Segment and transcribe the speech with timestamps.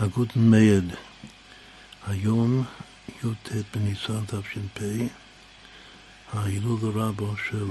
[0.00, 0.84] הגוטן מייד,
[2.06, 2.64] היום
[3.24, 4.80] י"ט בניסן תש"פ,
[6.32, 7.66] ההילול רבו של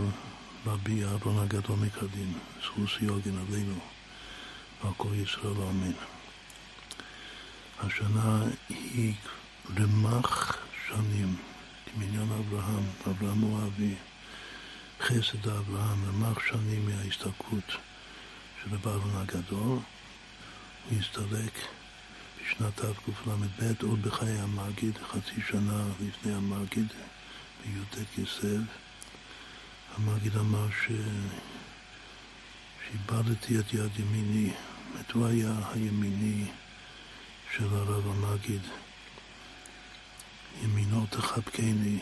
[0.66, 3.80] רבי אהרון הגדול מקדין, זכוס יוגן עלינו,
[4.84, 5.92] ועל כל ישראל אמן.
[7.80, 9.14] השנה היא
[9.80, 10.58] רמ"ח
[10.88, 11.36] שנים,
[11.96, 13.96] דמיון אברהם, אברהם הוא אבי,
[15.02, 17.70] חסד אברהם, רמ"ח שנים מההסתלקות
[18.64, 19.80] של רבי אהרון הגדול,
[20.90, 21.54] הוא הסתלק
[22.48, 26.88] בשנת תקל"ב, עוד בחיי המגיד, חצי שנה לפני המגיד,
[27.66, 28.64] בי"ט כסלו.
[29.96, 30.92] המגיד אמר ש...
[32.86, 34.54] שאיבדתי את יד ימיני,
[34.98, 36.46] זאת הוא היה הימיני
[37.56, 38.62] של הרב המגיד.
[40.64, 42.00] ימינו תחבקני,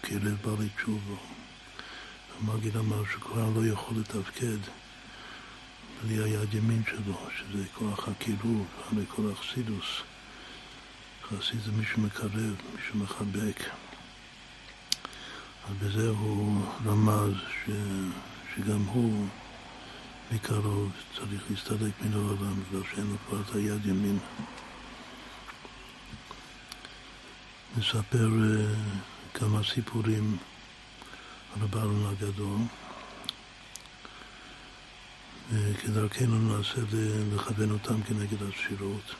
[0.00, 1.16] וכלב בא לתשובו.
[2.40, 4.81] המגיד אמר שכבר לא יכול לתפקד.
[6.02, 9.86] בלי היד ימין שלו, שזה כוח הקירוב, הרי כל החסידוס.
[11.28, 12.34] חסיד זה מי שמקרב,
[12.74, 13.60] מי שמחבק.
[15.68, 17.70] אז בזה הוא רמז ש,
[18.54, 19.26] שגם הוא
[20.32, 24.18] מקרוב צריך להסתלק מן העולם, בגלל שאין לו כבר את היד ימין.
[27.78, 30.36] נספר uh, כמה סיפורים
[31.56, 32.58] על הבעלון הגדול.
[35.50, 36.80] וכדרכנו ננסה
[37.34, 39.14] לכוון אותם כנגד הספירות.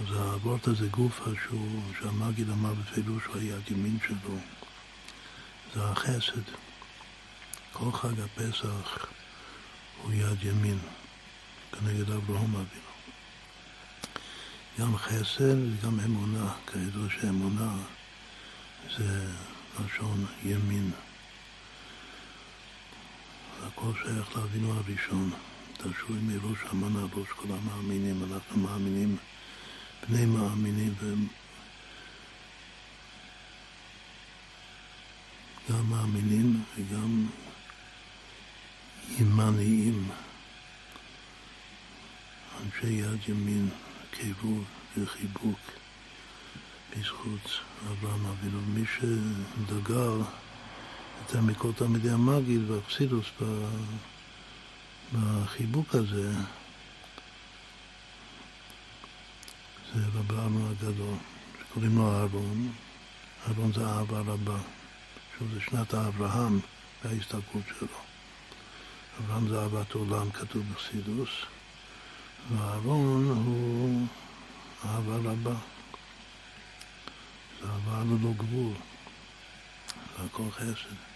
[0.00, 4.36] אז האבורט הזה גופה שהוא, שהמגיד אמר בפירוש שהוא היד ימין שלו,
[5.74, 6.42] זה החסד.
[7.72, 9.06] כל חג הפסח
[10.02, 10.78] הוא יד ימין
[11.72, 12.90] כנגד אברהם אבינו.
[14.78, 17.72] גם חסד וגם אמונה, כידוע שאמונה
[18.96, 19.26] זה
[19.84, 20.90] לשון ימין.
[23.66, 25.30] הכל שייך לאבינו הראשון.
[25.76, 29.16] תרשו לי מראש המנה ראש כל המאמינים, אנחנו מאמינים,
[30.08, 30.94] בני מאמינים,
[35.70, 37.26] גם מאמינים וגם
[39.18, 40.08] ימניים,
[42.60, 43.68] אנשי יד ימין,
[44.10, 44.64] קירוב
[44.98, 45.58] וחיבוק
[46.90, 47.60] בזכות
[47.90, 48.60] אברהם אבינו.
[48.60, 50.22] מי שדגל
[51.20, 53.26] יותר מכל תלמידי המגיד והאכסידוס
[55.12, 56.32] בחיבוק הזה,
[59.94, 61.14] זה רבי אהרון הגדול,
[61.60, 62.72] שקוראים לו אהרון.
[63.48, 64.58] אהרון זה אהבה רבה,
[65.38, 66.60] שוב זה שנת האברהם
[67.04, 67.88] וההסתלקות שלו.
[69.18, 71.30] אברהם זה אהבת עולם, כתוב בחסידוס,
[72.50, 74.06] ואהרון הוא
[74.84, 75.54] אהבה רבה.
[77.60, 78.72] זה אהבה ללא גבול,
[80.16, 81.09] זה הכל חסד.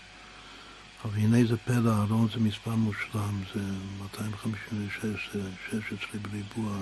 [1.04, 3.60] אבל הנה זה פלא, אהרון זה מספר מושלם, זה
[4.02, 6.76] 256, זה 16 בריבוע,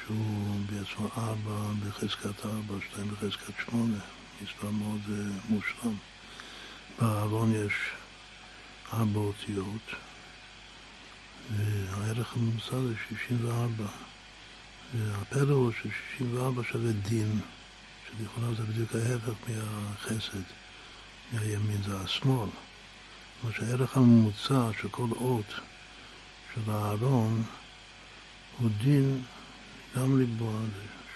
[0.00, 1.36] שהוא בעצמו 4
[1.86, 3.96] בחזקת 4, 2 בחזקת 8,
[4.42, 5.12] מספר מאוד uh,
[5.48, 5.96] מושלם.
[6.98, 7.72] באהרון יש
[8.92, 9.90] ארבע אותיות,
[11.50, 13.84] והערך הממוצע זה 64.
[14.94, 17.40] והפלא הוא ש-64 שווה דין,
[18.06, 20.42] שלכאורה זה בדיוק ההפך מהחסד,
[21.32, 22.48] מהימין זה השמאל.
[23.44, 25.54] אומרת שהערך הממוצע של כל אות
[26.54, 27.42] של הארון
[28.58, 29.22] הוא דין
[29.96, 30.52] גם ריבוע,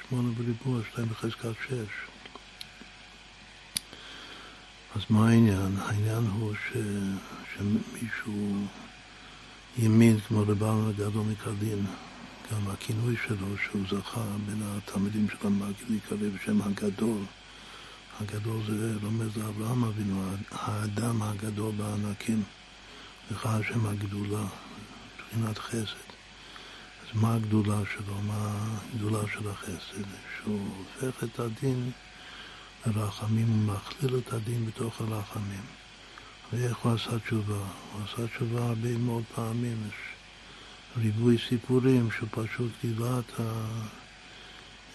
[0.09, 2.09] שמונה בריבוע, שתיים בחזקת שש.
[4.97, 5.77] אז מה העניין?
[5.79, 6.77] העניין הוא ש...
[7.55, 8.67] שמישהו
[9.79, 11.87] ימין כמו רבן הגדול מקדין,
[12.53, 17.23] גם הכינוי שלו שהוא זכה בין התלמידים של המגיד להיקרא בשם הגדול
[18.21, 22.43] הגדול זה רומז לאברהם אבינו, האדם הגדול בענקים,
[23.31, 24.45] לך השם הגדולה,
[25.17, 26.09] מבחינת חסד.
[27.03, 28.15] אז מה הגדולה שלו?
[28.27, 30.05] מה הגדולה של החסד?
[30.37, 31.91] שהוא הופך את הדין
[32.87, 35.63] לרחמים, הוא מכליל את הדין בתוך הרחמים.
[36.53, 37.55] ואיך הוא עשה תשובה?
[37.93, 39.77] הוא עשה תשובה הרבה מאוד פעמים.
[39.89, 39.95] יש
[40.97, 43.19] ריבוי סיפורים שהוא פשוט גילה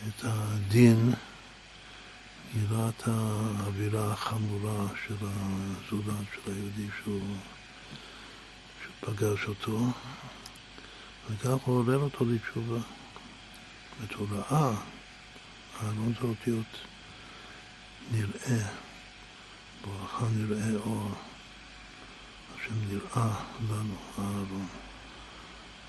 [0.08, 1.14] את הדין
[2.56, 7.38] יראת האווירה החמורה של הזולת, של היהודי שהוא,
[8.84, 9.80] שפגש אותו,
[11.30, 12.80] וכך הוא עורר אותו לתשובה.
[14.02, 14.76] זאת הוא ראה,
[15.82, 16.78] זה אותיות
[18.12, 18.68] נראה,
[19.86, 21.12] בואכה נראה אור,
[22.56, 24.68] השם נראה לנו, הארון.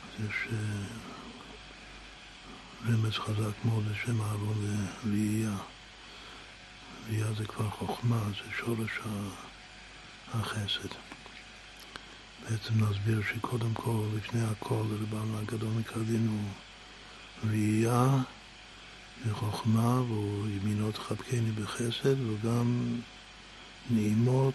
[0.05, 0.87] אז יש אה,
[2.87, 5.56] רמז חזק מאוד לשם הארון ראייה.
[7.08, 8.90] ראייה זה כבר חוכמה, זה שורש
[10.34, 10.88] החסד.
[12.42, 18.06] בעצם נסביר שקודם כל, לפני הכל, רבנו הגדול מקרדין הוא ראייה
[19.26, 23.00] וחוכמה, והוא ימינו תחבקני בחסד, וגם
[23.90, 24.54] נעימות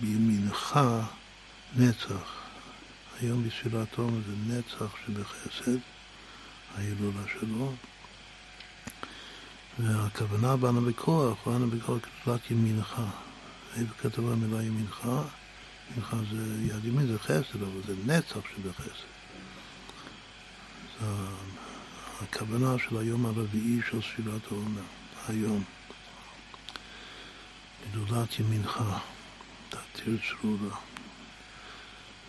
[0.00, 0.80] בימינך
[1.76, 2.48] נצח.
[3.20, 5.78] היום בספירת תום זה נצח שבחסד,
[6.74, 7.72] ההילולה שלו.
[9.78, 13.00] והכוונה באנו בכוח, באנו בכוח כתלת ימינך.
[13.76, 15.08] איפה כתבה המילה ימינך?
[15.90, 19.08] ימינך זה יד ימין זה חסד, אבל זה נצח שבחסד.
[21.00, 21.06] זה
[22.20, 24.82] הכוונה של היום הרביעי של ספירת העומר,
[25.28, 25.64] היום.
[27.92, 28.82] גדולת ימינך,
[29.68, 30.76] תתיר צרורה.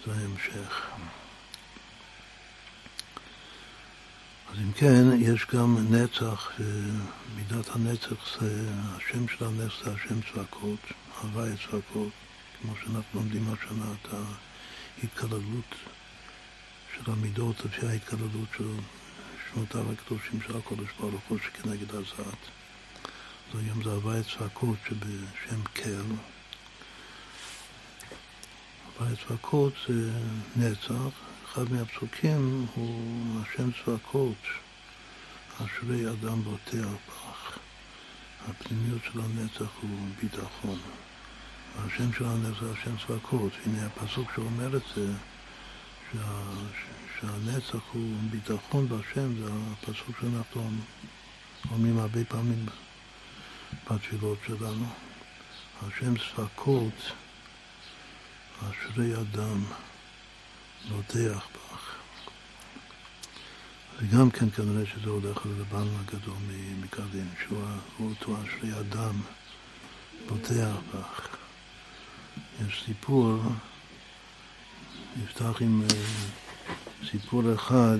[0.05, 0.89] זה ההמשך.
[4.51, 6.51] אז אם כן, יש גם נצח,
[7.35, 10.79] מידת הנצח זה, השם של הנצח זה השם צבקות,
[11.21, 12.09] הוואי צבקות,
[12.61, 14.13] כמו שאנחנו לומדים השנה את
[15.03, 15.75] ההתקללות
[16.95, 18.67] של המידות לפי ההתקללות של
[19.53, 22.43] שמותיו הקדושים של הקודש ברוך הוא שכנגד הזעת.
[23.53, 26.01] אז היום זה הוואי צבקות שבשם קל.
[28.97, 30.11] הוואי צבקות זה
[30.55, 34.43] נצח, אחד מהפסוקים הוא השם צבקות,
[35.57, 37.57] אשרי אדם בוטח בך.
[38.49, 39.89] הפנימיות של הנצח הוא
[40.21, 40.79] ביטחון.
[41.77, 43.51] השם של הנצח זה השם צבקות.
[43.65, 45.07] הנה הפסוק שאומר את זה,
[46.13, 46.41] שה,
[47.19, 50.69] שהנצח הוא ביטחון בהשם, זה הפסוק שאנחנו
[51.71, 52.65] אומרים הרבה פעמים
[53.91, 54.85] בתפילות שלנו.
[55.81, 57.11] השם צבקות,
[58.59, 59.63] אשרי אדם.
[60.87, 61.95] בוטח בך.
[63.97, 66.33] וגם כן כנראה שזה הולך לבן הגדול
[66.83, 67.63] מקרדין, שהוא
[67.99, 69.21] אותו אשרי אדם
[70.27, 71.37] בוטח בך.
[72.67, 73.41] יש סיפור,
[75.23, 77.99] נפתח עם אה, סיפור אחד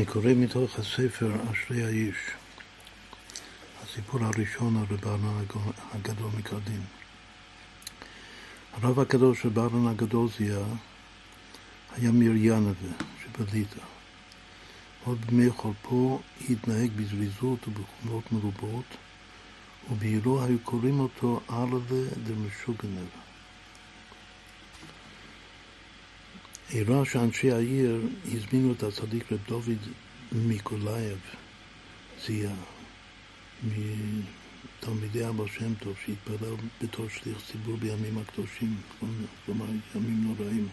[0.00, 2.16] אני קורא מתוך הספר אשרי האיש,
[3.82, 5.28] הסיפור הראשון על רבן
[5.92, 6.80] הגדול מקרדין.
[8.72, 10.64] הרב הקדוש ברן הגדול זיהה
[11.96, 12.88] היה מריאנבה
[13.22, 13.80] שבליטא.
[15.04, 16.20] עוד בימי חורפו
[16.50, 18.96] התנהג בזריזות ובחומות מרובות,
[19.90, 21.78] ובעירו היו קוראים אותו ארלה
[22.24, 23.06] דרמשוגנר.
[26.72, 28.00] אירע שאנשי העיר
[28.32, 29.78] הזמינו את הצדיק רב דוד
[30.32, 31.18] מיקולאייב,
[32.26, 32.54] זיה,
[33.62, 38.76] מתלמידי אבא שם טוב, שהתפלל בתור שליח ציבור בימים הקדושים,
[39.46, 40.68] כלומר ימים נוראים.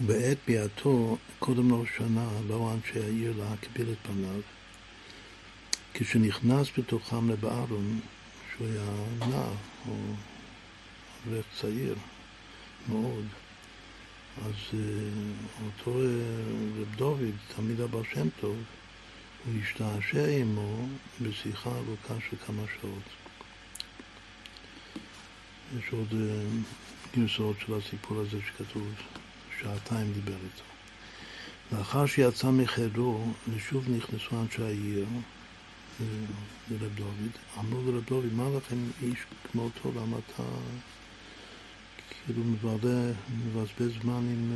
[0.00, 4.40] ובעת ביאתו, קודם לו שנה, באו אנשי העיר להקביל את פניו.
[5.94, 8.00] כשנכנס בתוכם לבארון,
[8.52, 9.54] שהוא היה נער,
[9.88, 9.94] או
[11.26, 11.94] אברך צעיר
[12.88, 13.24] מאוד,
[14.44, 14.78] אז אה,
[15.66, 16.06] אותו אה,
[16.80, 18.56] רב דוד, תלמיד הבא שם טוב,
[19.44, 20.86] הוא השתעשע עמו
[21.22, 23.02] בשיחה ארוכה של כמה שעות.
[25.78, 26.44] יש עוד אה,
[27.16, 28.88] גרסאות של הסיפור הזה שכתוב,
[29.60, 30.64] שעתיים דיבר איתו.
[31.72, 35.06] לאחר שיצא מחדרו, ושוב נכנסו אנשי העיר
[36.70, 39.18] לרב דוד, אמרו לרב דוד, מה לכם איש
[39.52, 40.42] כמותו, למה אתה...
[42.26, 44.52] כאילו מבזבז, זמן עם,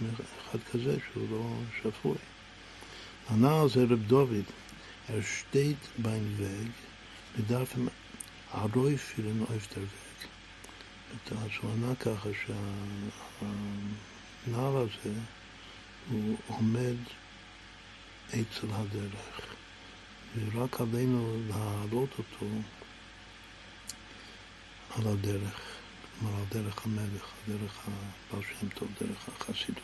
[0.00, 0.08] עם
[0.50, 2.16] אחד כזה שהוא לא שפוי.
[3.28, 4.44] הנער זה רב דוד,
[5.08, 6.72] er steht beim Weg,
[7.36, 7.90] wir dürfen
[8.52, 10.28] הרוי פילן der Weg.
[11.30, 12.28] אז הוא ענה ככה
[14.46, 15.14] שהנער הזה
[16.10, 16.96] הוא עומד
[18.28, 19.54] אצל הדרך,
[20.36, 22.46] ורק עלינו להעלות אותו
[24.96, 25.71] על הדרך.
[26.22, 29.82] כלומר דרך המלך, דרך הבעל שם טוב, דרך החסידות.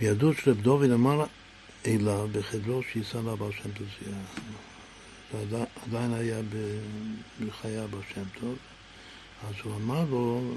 [0.00, 1.24] וידעו שרב דוד אמר
[1.86, 3.86] אליו בחדרו שיישא לבעל שם טוב.
[5.50, 6.40] זה עדיין היה
[7.46, 8.56] בחיי הבעל שם טוב,
[9.48, 10.54] אז הוא אמר לו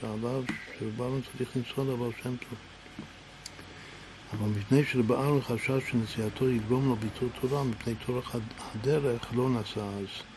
[0.00, 0.44] שעליו,
[0.78, 2.58] שבעל צריך לנסוע לבעל שם טוב.
[4.32, 8.36] אבל מפני שלבעל חשש שנסיעתו יגרום לו ביטול תורה, מפני תורך
[8.74, 10.31] הדרך לא נסע אז.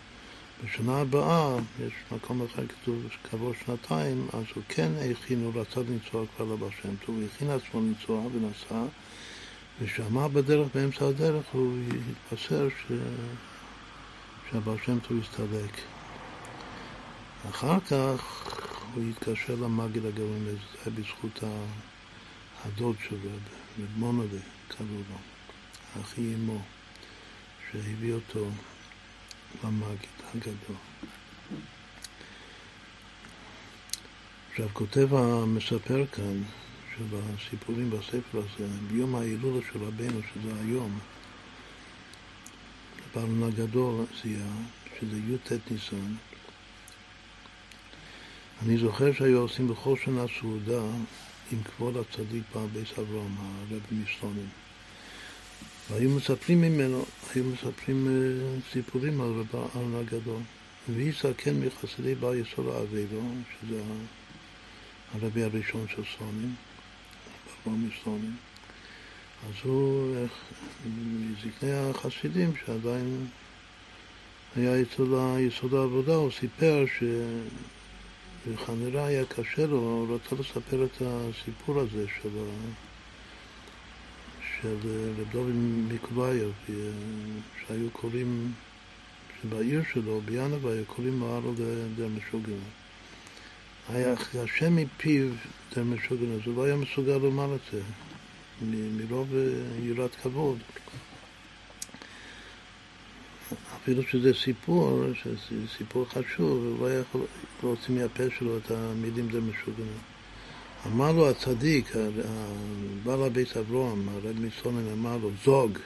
[0.64, 6.26] בשנה הבאה, יש מקום אחר כתוב כעבור שנתיים, אז הוא כן הכין, הוא רצה לנסוע
[6.36, 8.86] כבר לבא שם טוב, הוא הכין עצמו לנסוע ונסע,
[9.82, 11.78] ושמע בדרך, באמצע הדרך, הוא
[12.32, 12.92] התבשר ש...
[14.52, 15.82] שהבר שם טוב הסתלק.
[17.50, 18.44] אחר כך
[18.94, 20.52] הוא התקשר למגיד הגרעין, זה
[20.86, 21.44] היה בזכות
[22.66, 23.30] הדוד שלו,
[23.98, 25.18] מונדה, קראו לו,
[26.02, 26.60] אחי אמו.
[27.72, 28.46] שהביא אותו
[29.64, 30.78] למגיד הגדול.
[34.52, 36.44] עכשיו כותב המספר כאן
[36.98, 41.00] של הסיפורים בספר הזה, ביום ההילולה של רבנו, שזה היום,
[42.98, 44.56] בפעם הגדול זיהה,
[45.00, 46.16] שזה י"ט ניסן,
[48.64, 50.82] אני זוכר שהיו עושים בכל שנה סעודה
[51.52, 54.65] עם כבוד הצדיק פעם בייס אברהם, הרב מסלונים.
[55.90, 60.40] והיו מספרים ממנו, היו מספרים אה, סיפורים על רב הגדול.
[60.90, 63.82] והיא סכן מחסידי בר יסוד האבידו, שזה
[65.14, 66.56] הרבי הראשון של סלונים,
[67.64, 68.36] אברהם מסלונים.
[69.48, 70.16] אז הוא,
[70.88, 73.28] מזקני החסידים, שעדיין
[74.56, 74.80] היה
[75.40, 77.04] יסוד העבודה, הוא סיפר ש...
[78.48, 82.30] וכנראה היה קשה לו, הוא רצה לספר את הסיפור הזה של,
[84.66, 85.56] של רב דוד
[85.94, 86.52] מקובייב,
[87.68, 88.52] שהיו קוראים,
[89.42, 91.54] שבעיר שלו, ביאנבה, היו קוראים לו ארל
[91.96, 92.60] דרמשוגן.
[93.90, 95.28] היה קשה מפיו
[95.76, 97.82] דרמשוגן, אז הוא לא היה מסוגל לומר את זה,
[98.72, 99.34] מרוב
[99.84, 100.58] יראת כבוד.
[103.76, 107.22] אפילו שזה סיפור, שזה סיפור חשוב, הוא לא יכול
[107.64, 110.15] להוציא מהפה שלו את המילים זה משוגעים.
[110.86, 111.94] אמר לו הצדיק,
[113.04, 115.78] בעל הבית אברהם, הרב מסונן אמר לו, זוג,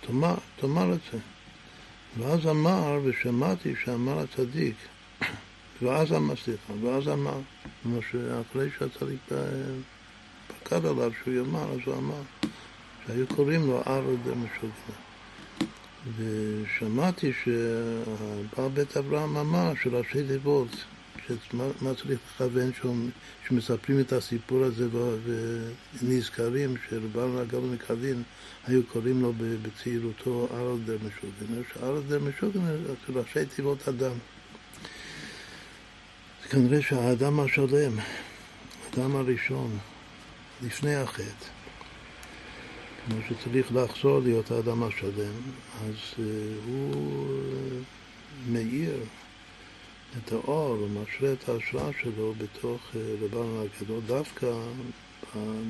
[0.00, 1.18] תאמר, תאמר את זה.
[2.18, 4.76] ואז אמר, ושמעתי שאמר הצדיק,
[5.82, 7.38] ואז אמר, סליחה, ואז אמר,
[7.82, 9.20] כלומר שאחרי שהצדיק
[10.46, 12.22] פקד עליו שהוא יאמר, אז הוא אמר,
[13.06, 15.04] שהיו קוראים לו ארל דמשוגעים.
[16.16, 20.68] ושמעתי שבעל בית אברהם אמר שראשי תיבות,
[21.50, 22.70] שמה צריך לכוון
[23.48, 24.88] שמספרים את הסיפור הזה
[26.02, 28.22] ונזכרים שבעל הגל מקדין
[28.66, 31.62] היו קוראים לו בצעירותו ארלדר משוגן.
[31.72, 34.14] שארלדר משוגן זה ראשי תיבות אדם.
[36.42, 37.92] זה כנראה שהאדם השלם,
[38.84, 39.78] האדם הראשון,
[40.62, 41.46] לפני החטא,
[43.06, 45.34] כמו שצריך לחזור להיות האדם השלם,
[45.86, 46.18] אז uh,
[46.66, 48.96] הוא uh, מאיר
[50.18, 54.46] את האור, הוא משרה את ההשראה שלו בתוך uh, רבנו הגדול, דווקא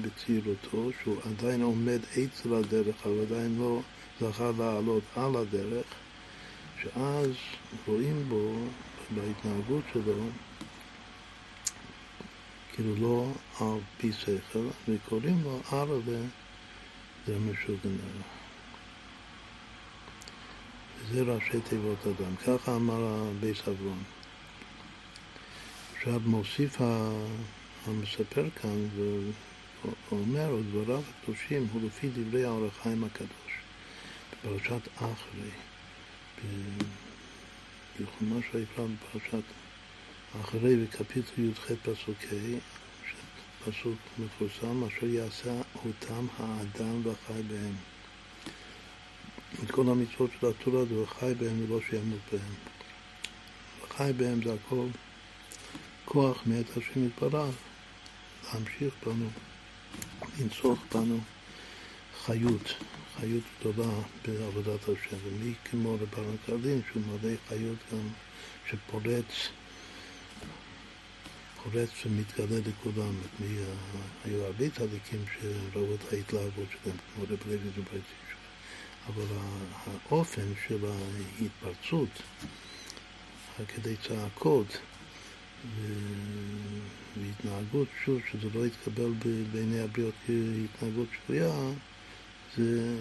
[0.03, 3.81] בצעירותו, שהוא עדיין עומד עץ לדרך, אבל עדיין לא
[4.21, 5.87] זכה לעלות על הדרך,
[6.83, 7.31] שאז
[7.87, 8.55] רואים בו,
[9.15, 10.27] בהתנהגות שלו,
[12.73, 13.27] כאילו לא
[13.61, 16.21] על פי שכל, וקוראים לו ערבה
[17.27, 18.23] זה משוגנר.
[20.99, 22.37] וזה ראשי תיבות אדם.
[22.37, 24.14] ככה אמר הבייס אברון.
[26.07, 26.77] עכשיו מוסיף
[27.87, 28.89] המספר כאן
[30.11, 33.53] ואומר, דבריו הקדושים הוא לפי דברי האור החיים הקדוש,
[34.33, 35.51] בפרשת אחרי,
[38.01, 39.45] בחומש ויקרא בפרשת
[40.41, 42.59] אחרי, בקפיטל י"ח פסוק ה',
[43.65, 47.75] פסוק מפורסם, אשר יעשה אותם האדם והחי בהם.
[49.65, 52.55] את כל המצוות של התורה זה חי בהם ולא שימות בהם.
[53.97, 54.87] חי בהם זה הכל
[56.05, 57.55] כוח מאת השם יתברך
[58.53, 59.29] להמשיך בנו,
[60.39, 61.19] לנצוח בנו
[62.25, 62.75] חיות,
[63.17, 63.95] חיות גדולה
[64.27, 65.17] בעבודת השם.
[65.25, 68.09] ומי כמו רבן הקרלין שהוא מלא חיות גם
[68.71, 69.49] שפורץ
[71.65, 73.15] פורץ ומתגלה לכולם.
[74.25, 78.35] היו הרבה צדיקים שראו את ההתלהבות שלהם, כמו רב לוי זוברציץ',
[79.07, 79.25] אבל
[79.87, 82.09] האופן של ההתפרצות,
[83.69, 84.79] כדי צעקות
[87.17, 89.13] והתנהגות, שוב, שזה לא יתקבל
[89.53, 91.53] בעיני הבריות כהתנהגות שפויה,
[92.57, 92.97] זה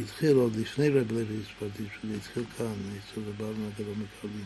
[0.00, 4.44] התחיל עוד לפני רב לוי זוברציץ', שזה התחיל כאן, אצל רבנו הגדול מקרלין.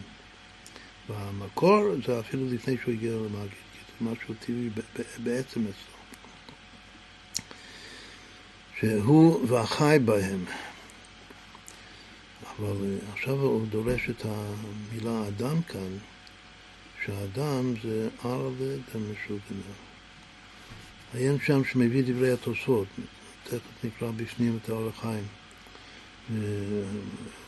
[1.08, 4.70] והמקור זה אפילו לפני שהוא הגיע למגיד, כי זה משהו טבעי
[5.22, 5.98] בעצם אצלו.
[8.80, 10.44] שהוא והחי בהם.
[12.58, 15.98] אבל עכשיו הוא דורש את המילה אדם כאן,
[17.04, 19.72] שהאדם זה ארלה דמשוגנה.
[21.14, 22.86] עיין שם שמביא דברי התוספות,
[23.44, 25.24] תכף נקרא בפנים את האור החיים.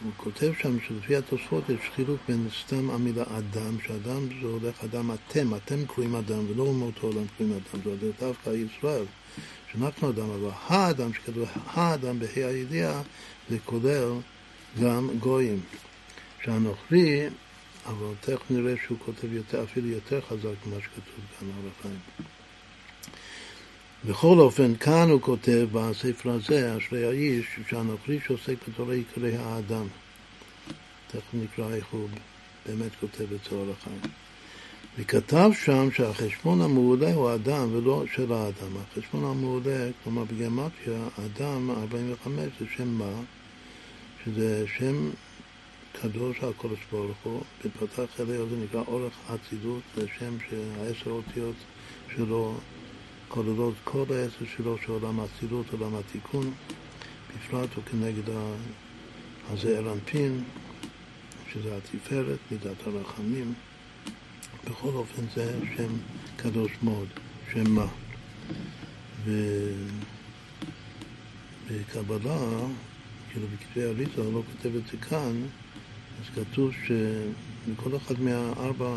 [0.05, 5.11] הוא כותב שם שלפי התוספות יש חילוק בין סתם המילה אדם, שאדם זה הולך אדם
[5.11, 9.05] אתם, אתם קוראים אדם ולא אומות העולם קוראים אדם, זה הולך דווקא ישראל,
[9.73, 13.03] שאנחנו אדם, אבל האדם שכתוב האדם בה"א הידיעה
[13.51, 14.13] זה כולל
[14.83, 15.61] גם גויים.
[16.45, 17.29] שהנוכרי,
[17.87, 21.99] אבל תכף נראה שהוא כותב יותר, אפילו יותר חזק ממה שכתוב כאן על החיים.
[24.05, 29.87] בכל אופן, כאן הוא כותב בספר הזה, אשרי האיש, שהנוכרי שעוסק בתורה יקרא האדם.
[31.07, 32.09] תכף נקרא איך הוא
[32.67, 34.01] באמת כותב את צוהר החיים.
[34.99, 38.77] וכתב שם שהחשבון המעולה הוא האדם ולא של האדם.
[38.77, 43.13] החשבון המעולה, כלומר בגימטריה, אדם 45 זה שם מה?
[44.25, 45.11] שזה שם
[46.03, 51.57] קדוש הקודש ברוך הוא, בפתח אליה זה נקרא אורך אצילות, זה שם שהעשר אותיות
[52.17, 52.55] שלו
[53.29, 56.53] כוללות כל העשר שלו של עולם האצילות, עולם התיקון,
[57.29, 58.35] בפרט הוא כנגד
[59.51, 60.45] הזעיר אנפין,
[61.53, 63.55] שזה התפארת, מידת הרחמים.
[64.65, 65.93] בכל אופן זה שם
[66.37, 67.09] קדוש מאוד,
[67.53, 67.87] שם מה.
[71.67, 72.39] ובקבלה,
[73.31, 75.43] כאילו בכתבי אליטה, לא כותב את זה כאן,
[76.21, 78.95] אז כתוב שמכל אחד מהארבע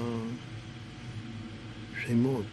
[2.05, 2.45] שמות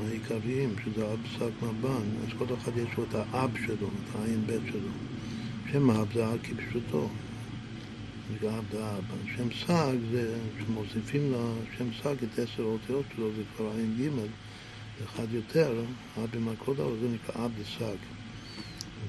[0.00, 4.46] העיקריים, שזה אב שק מבן, אז כל אחד יש לו את האב שלו, את העין
[4.46, 4.90] בית שלו.
[5.72, 7.08] שם אב זה אב כפשוטו,
[8.40, 9.04] זה אב זה אב.
[9.36, 14.08] שם סג זה, כשמוסיפים לשם סג את עשר האותיות שלו, זה כבר עין ג',
[15.04, 15.82] אחד יותר,
[16.18, 17.96] אב במלכות אבל זה נקרא אב דסג.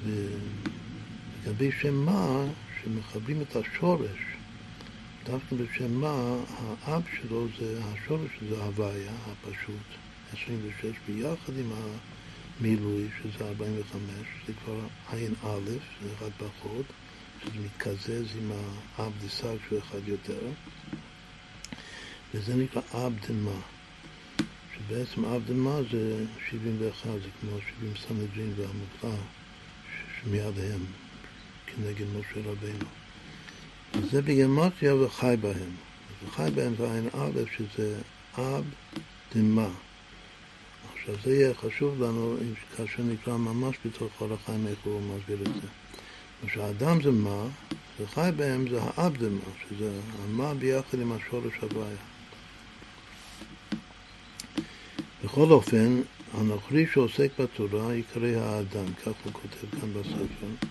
[0.05, 2.46] ולגבי שם מה,
[2.84, 4.30] שמחברים את השורש,
[5.25, 6.36] דווקא בשם מה,
[6.84, 10.01] האב שלו זה, השורש זה הוויה, הפשוט.
[10.34, 11.72] 26, ביחד עם
[12.60, 14.01] המילוי, שזה 45,
[14.48, 15.70] זה כבר עין א',
[16.04, 16.86] זה אחד פחות,
[17.44, 18.51] שזה מתקזז עם
[18.98, 20.40] האב דסג שהוא אחד יותר,
[22.34, 23.60] וזה נקרא אב דמה,
[24.75, 29.24] שבעצם אב דמה זה 71, זה כמו 70 סנהדרין והמוקרא,
[30.22, 30.86] שמיד הם
[31.68, 33.00] כנגד משה רבינו.
[33.93, 35.71] וזה בגמטריה וחי בהם.
[36.25, 37.98] וחי בהם זה עין א', שזה
[38.38, 38.65] אב
[39.36, 39.69] דמה.
[40.93, 42.36] עכשיו זה יהיה חשוב לנו
[42.77, 45.67] כאשר נקרא ממש בתוך כל החיים איך הוא מסביר את זה.
[46.48, 47.43] כשהאדם זה מה,
[48.00, 49.91] וחי בהם זה האב זה מה, שזה
[50.24, 51.98] המה ביחד עם השורש הוויה.
[55.24, 56.01] בכל אופן,
[56.33, 60.68] הנוכרי שעוסק בתורה יקרא האדם, כך הוא כותב כאן בספר,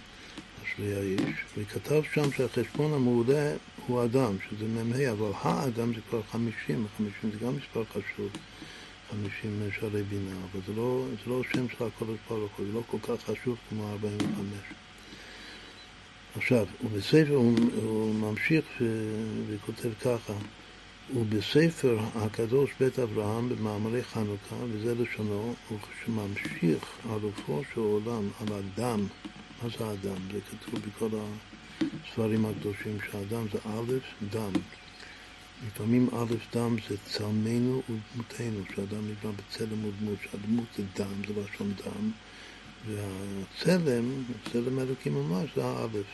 [0.81, 3.53] אשרי האיש, וכתב שם שהחשבון המעולה
[3.87, 8.29] הוא אדם, שזה מ"ה, אבל האדם זה כבר חמישים, חמישים זה גם מספר חשוב.
[9.11, 12.83] חמישים שערי בינה, אבל זה לא, זה לא שם של הקודש ברוך הוא, זה לא
[12.87, 14.29] כל כך חשוב כמו 45.
[16.37, 18.65] עכשיו, ובספר הוא, הוא ממשיך
[19.49, 20.33] וכותב ככה,
[21.15, 28.47] ובספר הקדוש בית אברהם במאמרי חנוכה, וזה לשונו, הוא שממשיך על אופו של עולם, על
[28.53, 29.07] הדם.
[29.63, 30.17] מה זה הדם?
[30.33, 31.09] זה כתוב בכל
[32.05, 33.93] הספרים הקדושים, שהאדם זה א',
[34.31, 34.53] דם.
[35.67, 41.73] לפעמים א' דם זה צלמנו ודמותנו, שאדם נברא בצלם ודמות, שהדמות זה דם, זה לשון
[41.85, 42.11] דם,
[42.87, 46.07] והצלם, צלם אלוקים ממש, זה האלף.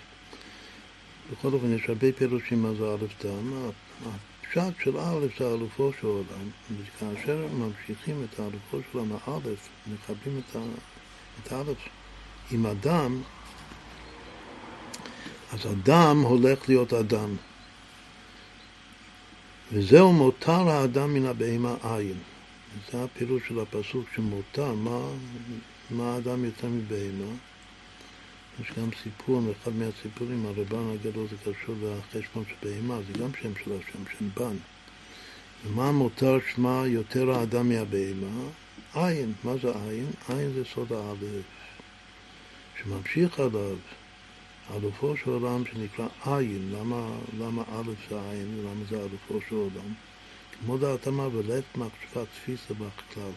[1.32, 3.70] בכל אופן, יש הרבה פירושים מה זה א' דם.
[4.06, 10.40] הפשט של א' זה אלופו של עולם, וכאשר ממשיכים את האלופו של עולם, האלף, מחברים
[11.42, 11.78] את האלף
[12.50, 13.22] עם הדם,
[15.56, 17.36] אז הדם הולך להיות אדם.
[19.72, 22.18] וזהו מותר האדם מן הבהמה עין.
[22.92, 25.00] זה הפירוש של הפסוק שמותר, מה,
[25.90, 27.32] מה האדם יותר מבהמה.
[28.60, 33.52] יש גם סיפור, אחד מהסיפורים, הרבן הגדול זה קשור לחשבון של בהמה, זה גם שם
[33.64, 34.56] של השם, שם בן.
[35.66, 38.48] ומה מותר שמה יותר האדם מהבהמה?
[38.94, 39.32] עין.
[39.44, 40.10] מה זה עין?
[40.28, 41.44] עין זה סוד האלף,
[42.82, 43.76] שממשיך עליו.
[44.74, 49.94] אלופו של עולם שנקרא עין, למה, למה א' זה עין, למה זה אלופו של עולם?
[50.60, 53.30] כמו דעת אמר, ולית מחשבה תפיסה בכלל.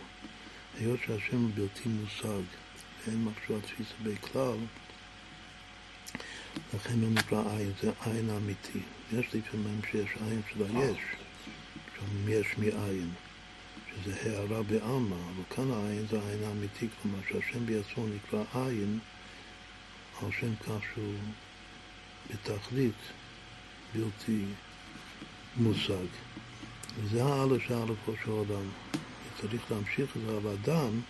[0.79, 2.41] היות שהשם הוא בלתי מושג,
[3.07, 4.57] ואין מחשבה תפיסה בכלל,
[6.73, 8.79] לכן הוא נקרא עין, זה עין אמיתי.
[9.13, 10.97] יש לפעמים שיש עין של היש,
[11.95, 13.09] שם יש מעין,
[13.91, 18.99] שזה הערה בעלמא, אבל כאן העין זה העין האמיתי, כלומר שהשם בעצמו נקרא עין,
[20.23, 21.13] על שם כך שהוא
[22.29, 22.95] בתכלית
[23.95, 24.45] בלתי
[25.57, 26.07] מושג.
[26.97, 28.69] וזה האלף שהאלפו של עולם.
[29.41, 31.01] צריך להמשיך את זה על אדם,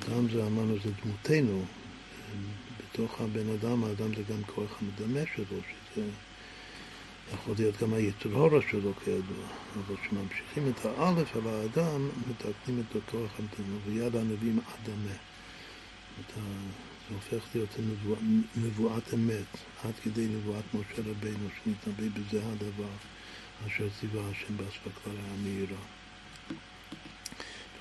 [0.00, 1.64] אדם זה אמרנו זה דמותנו,
[2.78, 5.44] בתוך הבן אדם, האדם זה גם כוח המדמה שלו,
[5.94, 6.08] שזה
[7.34, 13.30] יכול להיות גם היתרורה שלו כידוע, אבל כשממשיכים את האלף על האדם, מתקנים את הכוח
[13.38, 15.16] המדמה, ויד הנביאים אדמה.
[17.08, 18.18] זה הופך להיות נבואת,
[18.56, 22.92] נבואת אמת, עד כדי נבואת משה רבינו, שנתנבא בזה הדבר
[23.66, 25.82] אשר ציווה השם באספקלריה המהירה.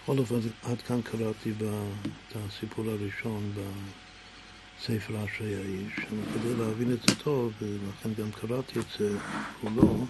[0.03, 6.05] בכל אופן, עד כאן קראתי את הסיפור הראשון בספר אשרי האיש.
[6.33, 9.17] כדי להבין את זה טוב, ולכן גם קראתי את זה
[9.61, 10.05] כולו,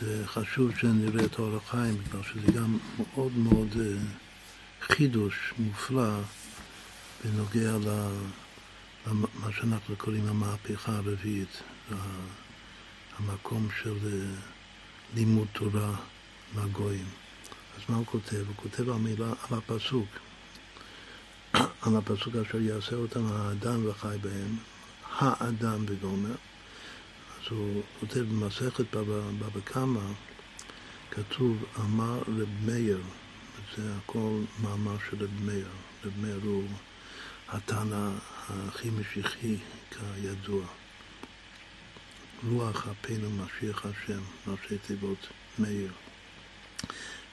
[0.00, 3.96] זה חשוב שנראה את אור החיים, בגלל שזה גם מאוד מאוד אה,
[4.80, 6.20] חידוש מופלא
[7.24, 7.72] בנוגע
[9.06, 11.62] למה שאנחנו קוראים המהפכה הרביעית,
[13.18, 14.36] המקום של אה,
[15.14, 15.94] לימוד תורה
[16.54, 17.06] מהגויים.
[17.76, 18.44] אז מה הוא כותב?
[18.46, 20.08] הוא כותב על מילה, על הפסוק,
[21.82, 24.56] על הפסוק אשר יעשה אותם האדם וחי בהם,
[25.18, 26.34] האדם בגומר.
[27.38, 30.00] אז הוא כותב במסכת בבא קמא,
[31.10, 33.00] כתוב אמר רב מאיר,
[33.76, 35.68] זה הכל מאמר של רב מאיר.
[36.04, 36.64] רב מאיר הוא
[37.54, 38.10] התנא
[38.48, 39.56] הכי משיחי
[39.90, 40.66] כידוע.
[42.48, 45.26] רוח אפינו משיח השם, ראשי תיבות
[45.58, 45.92] מאיר.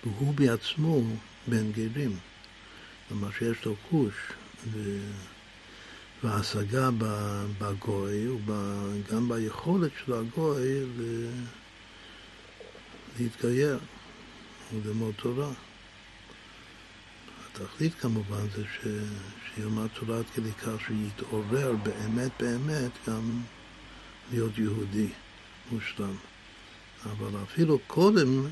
[0.04, 1.02] והוא בעצמו
[1.48, 2.20] בן גרים,
[3.08, 4.14] כלומר שיש לו חוש
[6.24, 6.90] והשגה
[7.60, 10.86] בגוי, וגם ביכולת של הגוי
[13.20, 13.80] להתגייר
[14.74, 15.52] וללמוד תורה.
[17.52, 18.88] התכלית כמובן זה ש...
[19.56, 23.42] שילמד תורה עד כדי כך שיתעורר באמת באמת גם
[24.32, 25.08] להיות יהודי
[25.72, 26.16] מושלם.
[27.06, 28.46] אבל אפילו קודם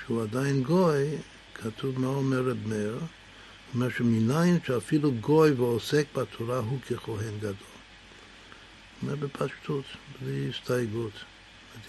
[0.00, 1.18] שהוא עדיין גוי,
[1.54, 3.04] כתוב מה אומר רב מאיר, הוא
[3.74, 7.52] אומר שמניין שאפילו גוי ועוסק בתורה הוא ככהן גדול.
[9.00, 9.84] הוא אומר בפשטות,
[10.22, 11.12] בלי הסתייגות.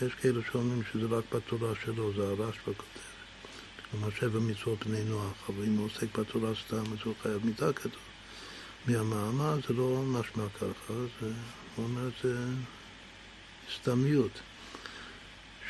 [0.02, 3.11] יש כאלה שאומרים שזה רק בתורה שלו, זה הרשב"א כותב.
[3.92, 7.74] כלומר שבע מצוות בני נוח, אבל אם הוא עוסק בתורה סתם, אז הוא חייב מיתה
[7.74, 8.02] כתוב.
[8.88, 11.32] מהמאמר זה לא משמע ככה, זה,
[11.76, 12.46] הוא אומר זה
[13.76, 14.32] סתמיות.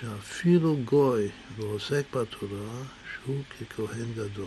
[0.02, 4.46] שאפילו גוי ועוסק בתורה, שהוא ככהן גדול.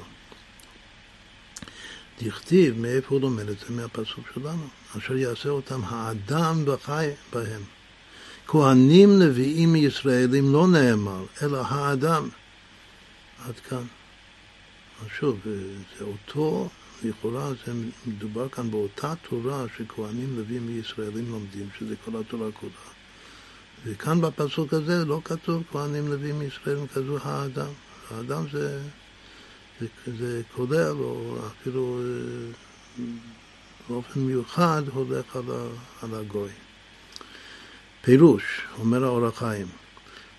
[2.22, 3.66] דכתיב, מאיפה הוא לומד את זה?
[3.70, 4.66] מהפסוק שלנו,
[4.98, 7.62] אשר יעשה אותם האדם וחי בהם.
[8.46, 12.28] כהנים נביאים מישראלים לא נאמר, אלא האדם.
[13.48, 13.84] עד כאן.
[15.02, 15.40] אז שוב,
[15.98, 16.68] זה אותו,
[17.04, 17.72] לכאורה זה
[18.06, 22.72] מדובר כאן באותה תורה שכהנים לווים מישראלים לומדים, שזה כל התורה כולה.
[23.84, 27.70] וכאן בפסוק הזה לא כתוב כהנים לווים מישראל, כתוב האדם.
[28.10, 28.82] האדם זה,
[29.80, 29.86] זה,
[30.18, 33.04] זה כולל, או אפילו אה,
[33.88, 35.66] באופן מיוחד הולך על, ה,
[36.02, 36.50] על הגוי.
[38.02, 38.42] פירוש,
[38.78, 39.66] אומר האור החיים,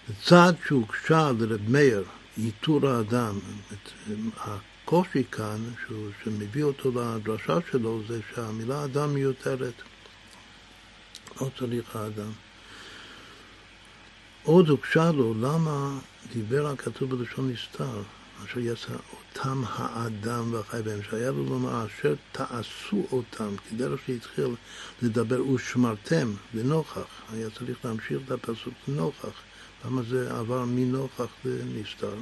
[0.10, 2.04] לצד שהוגשה לרב מאיר
[2.38, 3.39] איתור האדם,
[4.38, 9.74] הקושי כאן, שהוא, שמביא אותו לדרשה שלו, זה שהמילה אדם מיותרת.
[11.41, 12.32] לא צריך האדם.
[14.43, 16.00] עוד הוגשה לו למה
[16.34, 18.02] דיבר הכתוב בלשון נסתר,
[18.45, 24.56] אשר יעשה אותם האדם והחי בהם, שהיה לו לומר אשר תעשו אותם, כדרך שהתחיל
[25.02, 29.41] לדבר ושמרתם לנוכח, היה צריך להמשיך את הפסוק לנוכח,
[29.86, 32.13] למה זה עבר מנוכח לנסתר.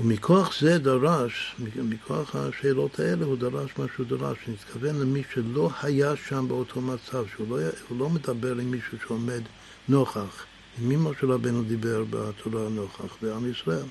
[0.00, 6.16] ומכוח זה דרש, מכוח השאלות האלה הוא דרש מה שהוא דרש, שנתכוון למי שלא היה
[6.28, 9.42] שם באותו מצב, שהוא לא, לא מדבר עם מישהו שעומד
[9.88, 10.44] נוכח.
[10.78, 13.16] עם מי משה רבנו דיבר בתורה נוכח?
[13.22, 13.86] בעם ישראל.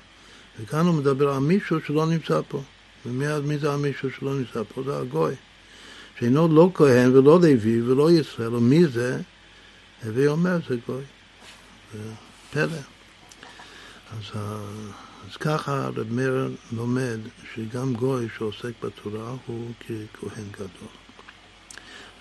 [0.60, 2.62] וכאן הוא מדבר על מישהו שלא נמצא פה.
[3.06, 4.82] ומי זה המישהו שלא נמצא פה?
[4.82, 5.34] זה הגוי.
[6.18, 9.20] שאינו לא כהן ולא לוי ולא ישראל, ומי זה?
[10.04, 11.02] הווי אומר זה גוי.
[12.52, 12.78] פלא.
[14.12, 14.40] אז,
[15.30, 17.18] אז ככה רב מאיר לומד
[17.54, 20.88] שגם גוי שעוסק בתורה הוא ככהן גדול.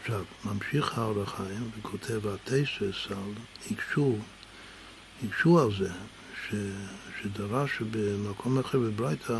[0.01, 3.33] עכשיו, ממשיך האור החיים וכותב התסס על,
[3.71, 4.15] הקשו,
[5.23, 5.89] הקשו על זה,
[6.43, 6.55] ש,
[7.21, 9.39] שדרש במקום אחר בברייתא,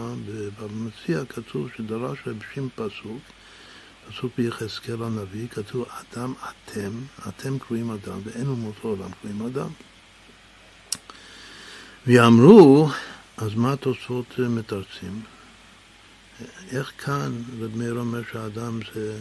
[0.60, 3.22] במציע כתוב שדרש רב שים פסוק,
[4.10, 6.92] פסוק ביחזקאל הנביא, כתוב אדם אתם,
[7.30, 9.70] אתם קרואים אדם, ואין אומות העולם קרואים אדם.
[12.08, 12.90] ואמרו,
[13.38, 15.22] אז מה התוצאות מתרצים?
[16.72, 19.18] איך כאן רב מאיר אומר שהאדם זה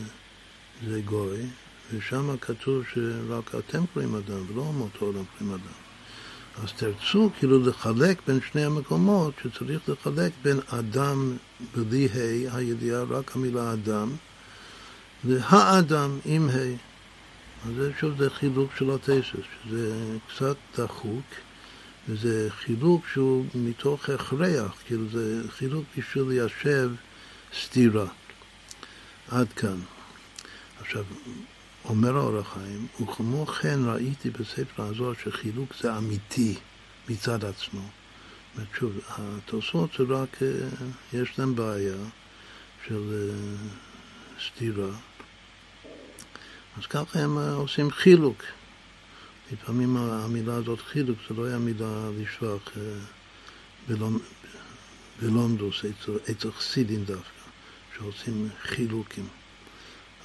[0.88, 1.40] זה גוי,
[1.94, 5.72] ושם כתוב שרק אתם קוראים אדם, ולא אומות העולם קוראים אדם.
[6.62, 11.36] אז תרצו כאילו לחלק בין שני המקומות, שצריך לחלק בין אדם
[11.76, 14.10] בלי ה', הידיעה רק המילה אדם,
[15.24, 16.76] והאדם עם ה'.
[17.68, 19.24] אז שוב זה חילוק של התסס,
[19.64, 21.24] שזה קצת דחוק,
[22.08, 26.90] וזה חילוק שהוא מתוך הכרח, כאילו זה חילוק בשביל ליישב
[27.60, 28.06] סתירה.
[29.28, 29.80] עד כאן.
[30.80, 31.04] עכשיו,
[31.84, 36.54] אומר האור החיים, וכמו כן ראיתי בספר הזוהר שחילוק זה אמיתי
[37.08, 37.88] מצד עצמו.
[38.78, 40.48] שוב, התוספות זה רק, אה,
[41.12, 41.96] יש להם בעיה
[42.86, 43.68] של אה,
[44.46, 44.90] סתירה,
[46.78, 48.42] אז ככה הם אה, עושים חילוק.
[49.52, 52.72] לפעמים המילה הזאת חילוק זה לא היה מילה לשלוח
[55.20, 55.84] בלונדוס,
[56.30, 57.40] אצל חסידים דווקא,
[57.96, 59.26] שעושים חילוקים.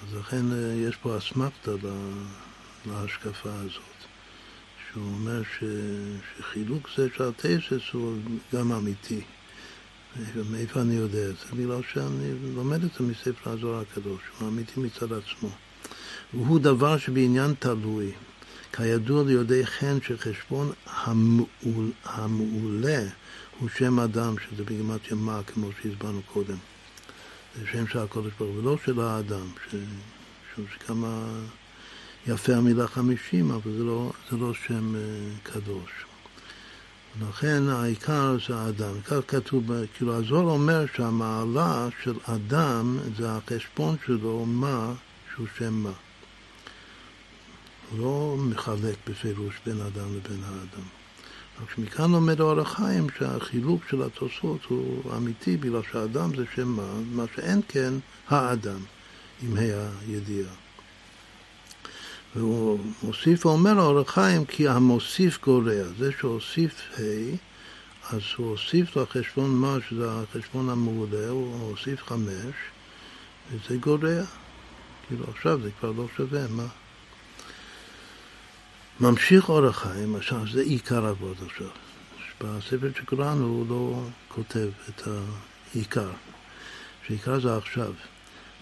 [0.03, 0.45] אז לכן
[0.87, 1.71] יש פה אסמכתה
[2.85, 3.99] להשקפה הזאת.
[4.91, 5.63] שהוא אומר ש,
[6.37, 8.17] שחילוק זה של התסס הוא
[8.55, 9.21] גם אמיתי.
[10.51, 11.55] מאיפה אני יודע את זה?
[11.55, 15.49] בגלל שאני לומד את זה מספר הזוהר הקדוש, הוא אמיתי מצד עצמו.
[16.33, 18.11] והוא דבר שבעניין תלוי.
[18.73, 23.03] כידוע ליודעי חן שחשבון המעול, המעולה
[23.59, 26.57] הוא שם אדם, שזה בגימת ימה, כמו שהסברנו קודם.
[27.55, 29.75] זה שם של הקודש ברוך הוא, ולא של האדם, ש...
[30.73, 31.39] שכמה
[32.27, 35.01] יפה המילה חמישים, אבל זה לא, זה לא שם אה,
[35.43, 35.91] קדוש.
[37.21, 39.01] לכן העיקר זה האדם.
[39.01, 39.63] כך כתוב,
[39.97, 44.93] כאילו הזוהר אומר שהמעלה של אדם זה החשבון שלו מה
[45.35, 45.91] שהוא שם מה.
[47.89, 50.87] הוא לא מחלק בפירוש בין אדם לבין האדם.
[51.61, 56.93] רק שמכאן לומד אור החיים שהחילוק של התוספות הוא אמיתי בגלל שהאדם זה שם מה,
[57.11, 57.93] מה שאין כן
[58.27, 58.79] האדם
[59.43, 60.53] עם הידיעה.
[62.35, 65.83] והוא מוסיף ואומר אור החיים כי המוסיף גורע.
[65.97, 67.35] זה שהוסיף ה',
[68.15, 72.55] אז הוא הוסיף לחשבון מה, שזה החשבון המעולה, הוא הוסיף חמש,
[73.51, 74.23] וזה גורע.
[75.07, 76.67] כאילו עכשיו זה כבר לא שווה, מה?
[79.01, 81.67] ממשיך אור החיים, עכשיו זה עיקר אבות עכשיו.
[82.41, 86.09] בספר שקראנו הוא לא כותב את העיקר,
[87.07, 87.93] שעיקר זה עכשיו.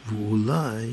[0.06, 0.92] ואולי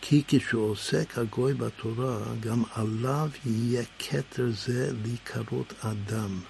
[0.00, 6.40] כי כשעוסק הגוי בתורה, גם עליו יהיה כתר זה להיקרות אדם.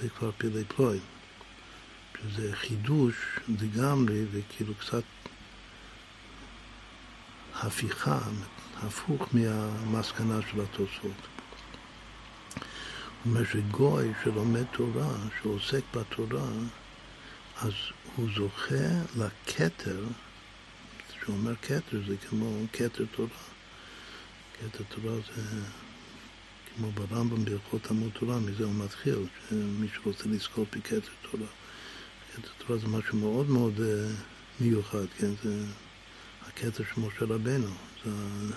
[0.00, 0.98] זה כבר פילי פלוי.
[2.22, 3.14] שזה חידוש
[3.60, 5.02] לגמרי וכאילו קצת
[7.54, 8.18] הפיכה,
[8.82, 11.12] הפוך מהמסקנה של התוספות.
[13.24, 16.48] הוא אומר שגוי שלומד תורה, שעוסק בתורה,
[17.62, 17.72] אז
[18.16, 18.74] הוא זוכה
[19.16, 20.04] לכתר
[21.08, 23.28] כשהוא אומר כתר זה כמו כתר תורה.
[24.54, 25.42] כתר תורה זה
[26.76, 31.46] כמו ברמב"ם בהלכות עמוד תורה, מזה הוא מתחיל, שמי שרוצה לזכור בכתר תורה.
[32.32, 34.08] כתר תורה זה משהו מאוד מאוד אה,
[34.60, 35.30] מיוחד, כן?
[35.42, 35.64] זה
[36.48, 37.70] הכתר של משה רבנו,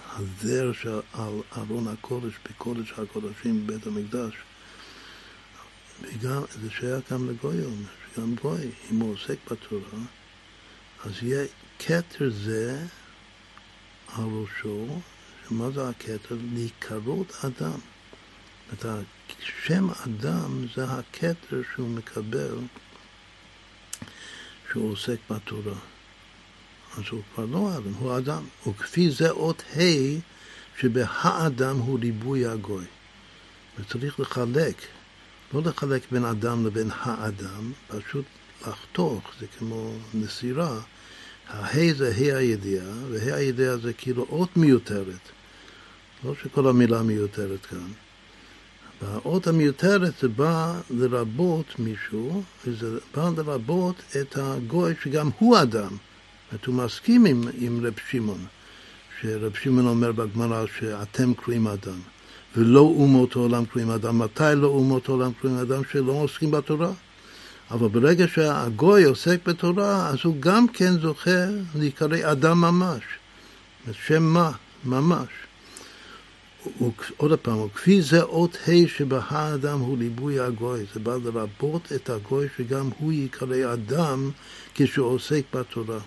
[0.10, 1.00] הזר של
[1.58, 4.34] ארון הקודש בקודש הקודשים בבית המקדש.
[6.02, 7.58] וגם, זה שייך גם לגוי,
[8.16, 10.00] שגם גוי, אם הוא עוסק בתורה,
[11.04, 11.46] אז יהיה
[11.80, 12.86] כתר זה
[14.08, 15.00] על ראשו,
[15.48, 16.36] שמה זה הכתר?
[16.54, 17.80] להיקרות אדם.
[18.74, 22.56] את השם אדם זה הכתר שהוא מקבל
[24.72, 25.76] שהוא עוסק בתורה.
[26.98, 28.44] אז הוא כבר לא אדם, הוא אדם.
[28.68, 30.20] וכפי זה אות ה'
[30.80, 32.86] שבהאדם הוא ריבוי הגוי.
[33.80, 34.76] וצריך לחלק,
[35.54, 38.26] לא לחלק בין אדם לבין האדם, פשוט
[38.68, 40.80] לחתוך, זה כמו נסירה.
[41.48, 45.30] הה' זה ה' הידיעה, וה' הידיעה זה כאילו אות מיותרת.
[46.24, 47.92] לא שכל המילה מיותרת כאן.
[49.02, 55.98] והאות המיותרת זה בא לרבות מישהו, וזה בא לרבות את הגוי שגם הוא אדם.
[56.52, 58.46] זאת הוא מסכים עם, עם רב שמעון,
[59.22, 62.00] שרב שמעון אומר בגמרא שאתם קרואים אדם,
[62.56, 64.20] ולא אומות העולם קרואים אדם.
[64.20, 65.82] מתי לא אומות העולם קרואים אדם?
[65.92, 66.92] שלא עוסקים בתורה.
[67.72, 73.04] אבל ברגע שהגוי עוסק בתורה, אז הוא גם כן זוכה להיקרא אדם ממש.
[73.92, 74.52] שם מה?
[74.86, 75.28] ממש.
[77.18, 82.48] עוד פעם, וכפי זה אות ה' שבהאדם הוא ליבוי הגוי, זה בא לרבות את הגוי
[82.58, 84.32] שגם הוא ייקרא אדם
[84.76, 86.00] כשהוא עוסק בתורה.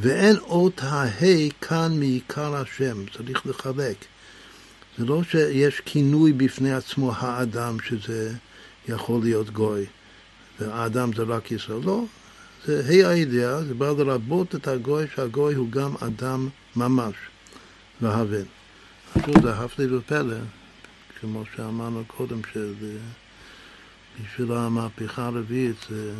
[0.00, 3.96] ואין אות הה' כאן מעיקר השם, צריך לחלק.
[4.98, 8.32] זה לא שיש כינוי בפני עצמו האדם שזה
[8.88, 9.86] יכול להיות גוי.
[10.60, 11.80] והאדם זה רק ישראל.
[11.84, 12.04] לא,
[12.66, 17.14] זה ה' הידיעה, זה בא לרבות את הגוי, שהגוי הוא גם אדם ממש,
[18.00, 18.44] והבן.
[19.14, 20.36] עכשיו זה הפלא ופלא,
[21.20, 26.12] כמו שאמרנו קודם, שבשביל המהפכה הרביעית זה,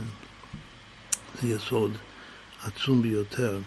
[1.43, 1.93] זה יסוד
[2.65, 3.61] עצום ביותר,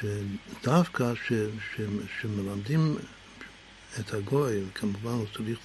[0.00, 1.80] שדווקא ש, ש,
[2.20, 2.96] שמלמדים
[4.00, 5.58] את הגוי, כמובן הוא צריך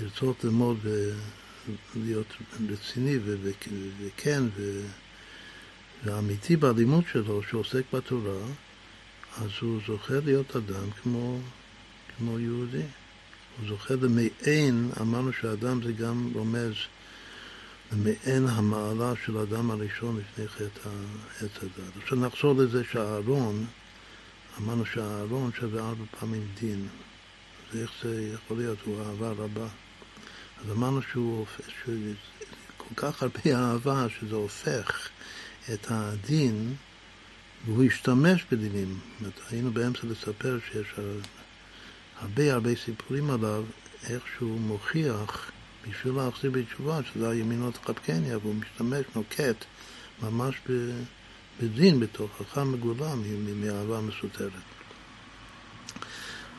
[0.00, 0.78] לרצות ללמוד
[1.96, 2.26] להיות
[2.70, 3.18] רציני
[4.00, 4.42] וכן
[6.04, 8.46] ואמיתי בלימוד שלו, שעוסק בתורה,
[9.36, 11.38] אז הוא זוכה להיות אדם כמו,
[12.16, 12.82] כמו יהודי.
[13.58, 16.74] הוא זוכה למעין, אמרנו שאדם זה גם רומז
[17.92, 20.88] מעין המעלה של האדם הראשון לפני חטא
[21.40, 21.96] העץ הדת.
[22.02, 23.66] עכשיו נחזור לזה שהארון,
[24.58, 26.88] אמרנו שהארון שווה ארבע פעמים דין.
[27.70, 28.78] אז איך זה יכול להיות?
[28.84, 29.66] הוא אהבה רבה.
[30.64, 31.46] אז אמרנו שהוא
[32.76, 35.08] כל כך הרבה אהבה שזה הופך
[35.72, 36.74] את הדין
[37.64, 38.98] והוא השתמש בדינים.
[39.50, 40.94] היינו באמצע לספר שיש
[42.20, 43.64] הרבה הרבה סיפורים עליו,
[44.08, 45.50] איך שהוא מוכיח
[45.90, 49.64] בשביל להחזיר בתשובה, שזה הימינות חבקניה, והוא משתמש, נוקט,
[50.22, 50.60] ממש
[51.62, 53.14] בדין, בתוכך מגולה
[53.56, 54.52] מאהבה מסותרת.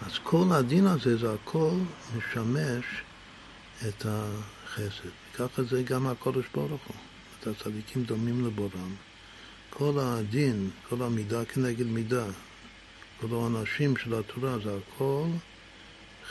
[0.06, 1.72] אז כל הדין הזה, זה הכל
[2.18, 2.86] משמש
[3.88, 5.10] את החסד.
[5.38, 6.96] ככה זה גם הקודש ברוך הוא.
[7.40, 8.96] את הצדיקים דומים לבורם.
[9.70, 12.26] כל הדין, כל המידה כנגד מידה,
[13.22, 15.26] כל העונשים של התורה, זה הכל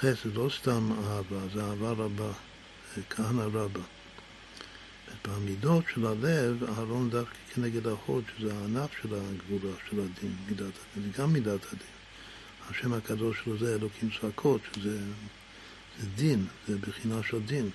[0.00, 2.32] חסד, לא סתם אהבה, זה אהבה רבה,
[3.10, 3.80] כהנא רבה.
[5.24, 11.12] במידות של הלב, אהרון דווקא כנגד החוד, שזה הענף של הגבורה, של הדין, מידת הדין,
[11.12, 11.94] זה גם מידת הדין.
[12.70, 14.98] השם הקדוש שלו זה אלוקים צעקות, שזה
[16.00, 17.70] זה דין, זה בחינה של דין.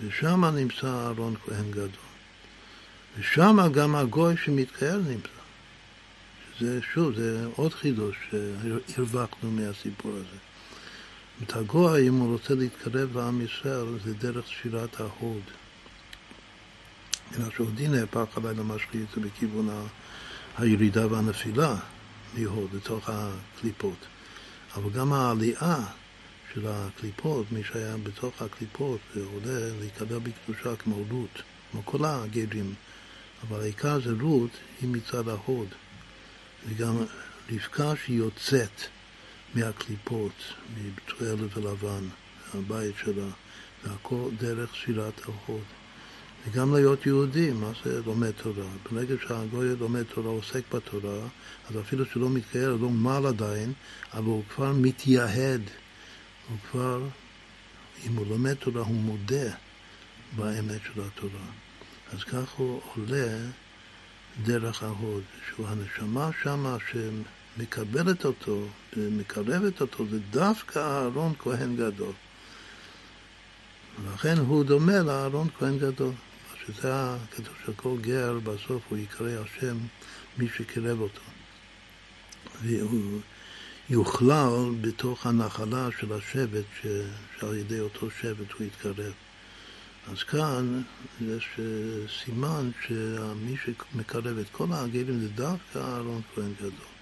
[0.00, 1.88] ושם נמצא אהרון כהן גדול.
[3.18, 5.28] ושם גם הגוי שמתקהל נמצא.
[6.58, 10.51] שזה, שוב, זה עוד חידוש שהרווחנו מהסיפור הזה.
[11.42, 15.42] את הגוי, אם הוא רוצה להתקרב לעם ישראל, זה דרך שירת ההוד.
[17.36, 19.68] אלא שעודי נהפך עליי למשחית, בכיוון
[20.58, 21.76] הירידה והנפילה
[22.34, 24.06] מהוד לתוך הקליפות.
[24.76, 25.76] אבל גם העלייה
[26.54, 32.74] של הקליפות, מי שהיה בתוך הקליפות ועולה להיקבר בקדושה כמו רות, כמו כל הגרים,
[33.42, 35.68] אבל העיקר זה רות היא מצד ההוד.
[36.68, 36.96] וגם
[37.52, 38.80] רבקה שיוצאת
[39.54, 40.32] מהקליפות,
[40.76, 42.04] מבתואל ולבן,
[42.54, 43.28] הבית שלה,
[43.84, 45.64] והכל דרך שירת ההוד.
[46.46, 48.68] וגם להיות יהודי, מה זה לומד תורה?
[48.92, 51.28] ברגע שהגוי לומד תורה, עוסק בתורה,
[51.70, 53.72] אז אפילו שלא מתקהל, לא מעל עדיין,
[54.14, 55.60] אבל הוא כבר מתייהד.
[56.48, 57.02] הוא כבר,
[58.06, 59.54] אם הוא לומד תורה, הוא מודה
[60.36, 61.46] באמת של התורה.
[62.12, 63.38] אז כך הוא עולה
[64.42, 66.76] דרך ההוד, שהוא הנשמה שמה
[67.56, 72.12] שמקבלת אותו ומקרבת אותו, זה דווקא אהרון כהן גדול.
[74.04, 76.12] ולכן הוא דומה לאהרון כהן גדול.
[76.66, 79.76] שזה הכתוב של כל גר, בסוף הוא יקרא השם
[80.38, 81.20] מי שקרב אותו.
[82.62, 83.20] והוא
[83.90, 86.86] יוכלל בתוך הנחלה של השבט, ש...
[87.40, 89.12] שעל ידי אותו שבט הוא יתקרב.
[90.12, 90.82] אז כאן
[91.20, 91.64] יש אה,
[92.24, 96.92] סימן שמי שמקרב את כל העגלים זה דווקא אהרון כהן גדול.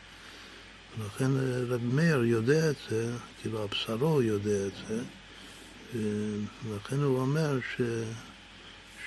[0.99, 5.03] ולכן אה, רב מאיר יודע את זה, כאילו הבשרו יודע את זה,
[6.65, 7.81] ולכן הוא אומר ש...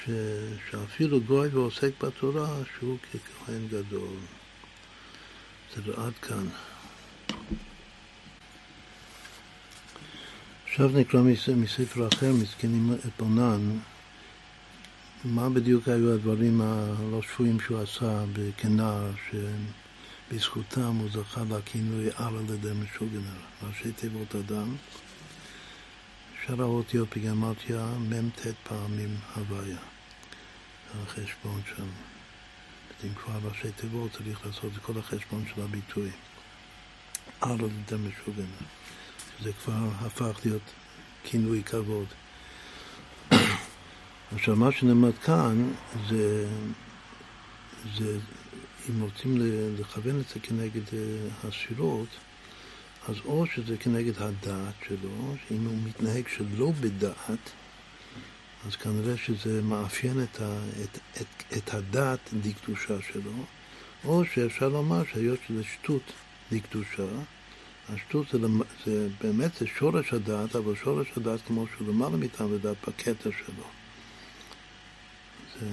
[0.06, 0.10] ש...
[0.72, 4.16] שאפילו גוי ועוסק בתורה שהוא ככהן גדול.
[5.76, 6.48] זה עד כאן.
[10.68, 11.22] עכשיו נקרא
[11.56, 13.80] מספר אחר, מסכנים את בונן,
[15.26, 18.24] מה בדיוק היו הדברים הלא שפויים שהוא עשה
[18.58, 19.12] כנער,
[20.30, 24.76] שבזכותם הוא זכה לכינוי על על ידי משוגנר, ראשי תיבות אדם.
[26.46, 29.78] שאר האותיות בגמטיה מ"ט פעמים הוויה,
[31.04, 31.88] החשבון שם.
[33.04, 36.12] אם כבר ראשי תיבות צריך לעשות את כל החשבון של הביטוי.
[37.42, 38.68] על על ידי משוגנר.
[39.42, 40.62] זה כבר הפך להיות
[41.24, 42.08] כינוי כבוד.
[44.36, 45.72] עכשיו, מה שנלמד כאן
[46.10, 46.48] זה,
[47.98, 48.20] זה
[48.90, 49.38] אם רוצים
[49.80, 52.08] לכוון את זה כנגד אה, השירות,
[53.08, 57.52] אז או שזה כנגד הדעת שלו, שאם הוא מתנהג שלא בדעת,
[58.68, 63.32] אז כנראה שזה מאפיין את, ה, את, את, את הדעת דקדושה שלו,
[64.06, 66.14] או שאפשר לומר שהיות שזה שטות
[66.52, 67.08] דקדושה,
[67.90, 68.40] השטות זה,
[68.86, 73.64] זה באמת זה שורש הדעת, אבל שורש הדעת כמו שהוא למעלה מטעם הדעת בקטע שלו.
[75.60, 75.68] זה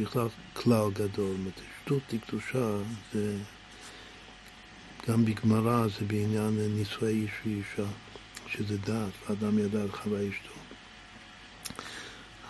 [0.00, 1.36] בכלל כלל גדול.
[1.84, 2.76] שטות לקדושה
[3.12, 3.36] זה
[5.08, 7.90] גם בגמרא זה בעניין נישואי איש ואישה,
[8.46, 10.54] שזה דעת, ואדם ידע על חווה אשתו.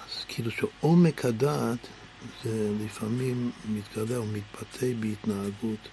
[0.04, 1.86] אז כאילו שעומק הדעת
[2.44, 5.88] זה לפעמים מתגלה או מתבטא בהתנהגות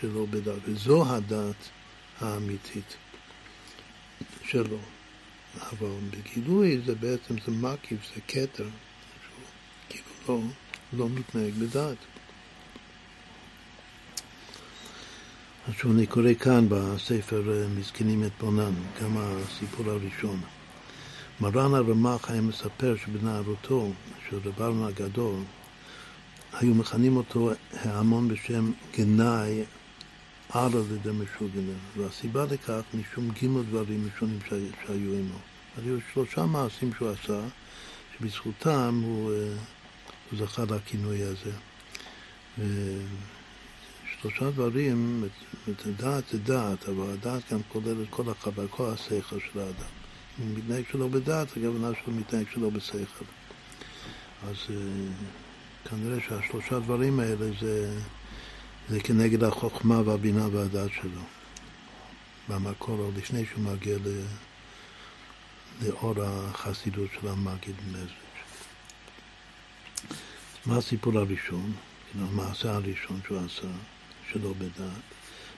[0.00, 1.68] שלא בדעת, וזו הדעת
[2.20, 2.96] האמיתית
[4.44, 4.78] שלו.
[5.60, 8.68] אבל בגילוי זה בעצם, זה מקיף, זה כתר,
[9.88, 10.40] כאילו לא,
[10.96, 11.96] לא מתנהג בדעת.
[15.68, 18.72] עכשיו אני קורא כאן בספר אה, מזקנים את בונן,
[19.02, 20.40] גם הסיפור הראשון.
[21.40, 23.92] מרן הרמ"ח היה מספר שבנערותו
[24.28, 25.36] של רב ארון הגדול
[26.52, 29.64] היו מכנים אותו ההמון בשם גנאי
[30.52, 34.38] ערא לידי משוגנר, והסיבה לכך משום גימל דברים ראשונים
[34.86, 35.38] שהיו עמו.
[35.76, 37.40] היו שלושה מעשים שהוא עשה,
[38.18, 39.36] שבזכותם הוא, אה,
[40.30, 41.52] הוא זכה לכינוי הזה.
[42.58, 45.24] ושלושה דברים,
[45.96, 49.92] דעת זה דעת, אבל הדעת גם כולל את כל החבר, כל השכל של האדם.
[50.40, 53.24] אם הוא מתנהג שלא בדעת, הכוונה שלו מתנהג שלא בשכל.
[54.48, 54.76] אז אה,
[55.84, 57.98] כנראה שהשלושה דברים האלה זה,
[58.88, 61.20] זה כנגד החוכמה והבינה והדעת שלו.
[62.48, 63.96] במקור, עוד לפני שהוא מגיע
[65.82, 68.23] לאור החסידות של המגיד מזריץ'.
[70.66, 71.72] מה הסיפור הראשון?
[72.20, 73.68] המעשה הראשון שהוא עשה,
[74.32, 75.02] שלא בדעת.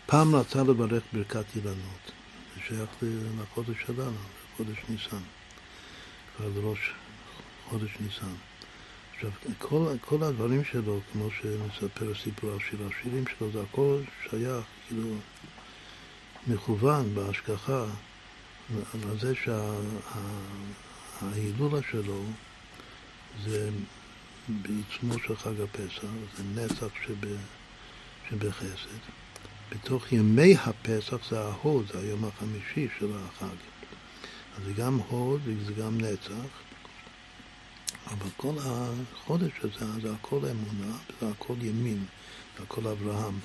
[0.07, 2.13] פעם רצה לברך ברכת אילנות.
[2.55, 2.91] זה שייך
[3.43, 4.17] לחודש שלנו,
[4.53, 5.23] לחודש ניסן.
[6.37, 6.93] כבר לראש
[7.69, 8.35] חודש ניסן.
[9.15, 14.01] עכשיו, כל, כל הדברים שלו, כמו שמספר הסיפור על שיר השירים שלו, זה הכל
[14.31, 15.09] שייך, כאילו,
[16.47, 17.85] מכוון בהשגחה
[18.93, 19.35] על זה
[21.23, 22.25] שההילולה שה, שלו
[23.45, 23.71] זה
[24.49, 26.03] בעיצומו של חג הפסח,
[26.37, 27.37] זה נצח שב,
[28.31, 28.99] שבחסד.
[29.71, 33.57] בתוך ימי הפסח זה ההוד, זה היום החמישי של החג.
[34.57, 36.67] אז זה גם הוד וזה גם נצח.
[38.07, 42.05] אבל כל החודש הזה זה הכל אמונה, זה הכל ימין,
[42.57, 43.39] זה הכל אברהם.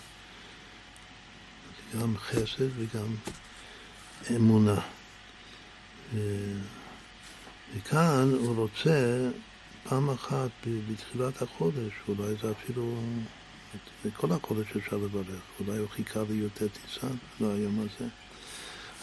[1.93, 3.15] זה גם חסד וגם
[4.35, 4.79] אמונה.
[7.75, 9.29] וכאן הוא רוצה
[9.89, 12.95] פעם אחת בתחילת החודש, אולי זה אפילו,
[14.05, 18.09] את כל החודש אפשר לברך, אולי הוא חיכה לי"ט ניסן, לא היום הזה.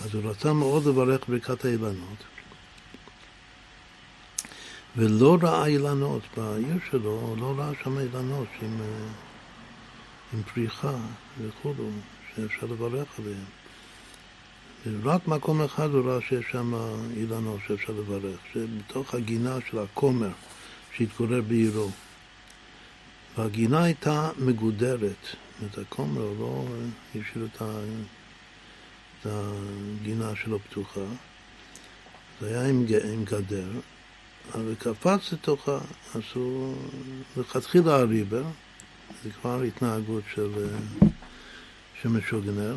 [0.04, 2.24] אז הוא רצה מאוד לברך ברכת האילנות.
[4.96, 9.08] ולא ראה אילנות בעיר שלו, לא ראה שם אילנות עם, אה,
[10.32, 10.96] עם פריחה
[11.40, 11.90] וכולו,
[12.34, 13.44] שאפשר לברך עליהם.
[15.02, 16.74] ורק מקום אחד הוא ראה שיש שם
[17.16, 20.30] אילנות שאפשר לברך, שבתוך הגינה של הכומר
[20.98, 21.90] שהתגורר בעירו.
[23.36, 25.26] והגינה הייתה מגודרת,
[25.66, 26.64] את הכומר לא
[27.10, 31.00] השאיר את הגינה שלו פתוחה,
[32.40, 33.68] זה היה עם, עם גדר,
[34.54, 35.78] אבל קפץ לתוכה,
[36.14, 36.76] אז הוא
[37.36, 38.44] לכתחילה הריבר,
[39.24, 40.66] זה כבר התנהגות של,
[42.02, 42.76] של משוגנר,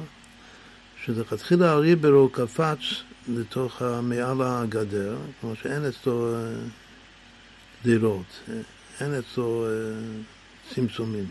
[1.05, 2.79] שלכתחילה הריבר הוא קפץ
[3.27, 6.35] לתוך מעל הגדר, כמו שאין אצלו
[7.83, 8.39] דירות,
[8.99, 9.71] אין אצלו אה,
[10.73, 11.25] צמצומים.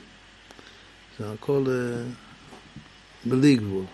[1.18, 2.02] זה הכל אה,
[3.24, 3.84] בלי גבול.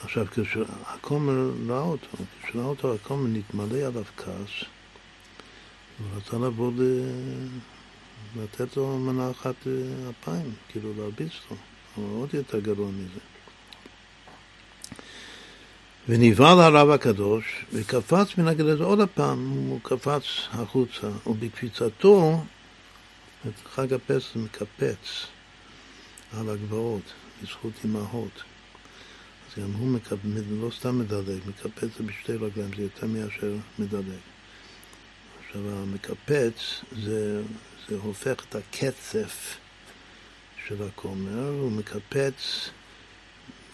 [0.00, 2.08] עכשיו, כשהכומר ראה אותו,
[2.42, 4.64] כשראה אותו הכומר נתמלא עליו כעס,
[5.98, 6.82] הוא רצה לבוא ל...
[8.36, 11.56] לתת לו מנה אחת אה, אפיים, כאילו להרביץ לו,
[11.96, 13.35] אבל עוד יותר גרוע מזה.
[16.08, 22.42] ונבהל הרב הקדוש וקפץ מן הגדר, עוד הפעם הוא קפץ החוצה, ובקפיצתו,
[23.46, 25.26] את חג הפסח מקפץ
[26.32, 27.02] על הגבעות,
[27.42, 28.42] בזכות אמהות.
[29.48, 30.16] אז גם הוא מקפ...
[30.60, 34.20] לא סתם מדלג, מקפץ בשתי רגליים, זה יותר מאשר מדלג.
[35.46, 37.42] עכשיו המקפץ זה,
[37.88, 39.56] זה הופך את הקצף
[40.66, 42.70] של הכומר, הוא מקפץ,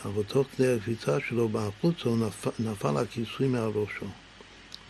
[0.05, 4.07] אבל תוך כדי הקפיצה שלו בחוצה הוא נפל, נפל הכיסוי מעל ראשו.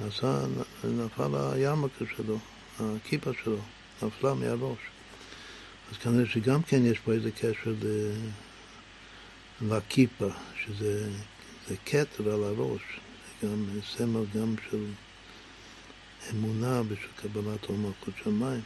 [0.00, 0.46] נסע,
[0.84, 2.38] נפל הירמקה שלו,
[2.80, 3.58] הכיפה שלו,
[4.02, 4.78] נפלה מהראש.
[5.90, 8.12] אז כנראה שגם כן יש פה איזה קשר ל...
[9.62, 10.28] לכיפה,
[10.64, 11.08] שזה
[11.86, 12.80] כתר על הראש,
[13.40, 13.64] זה גם
[13.96, 14.84] סמל גם של
[16.30, 18.60] אמונה בשביל קבלת עול מלכות שמיים.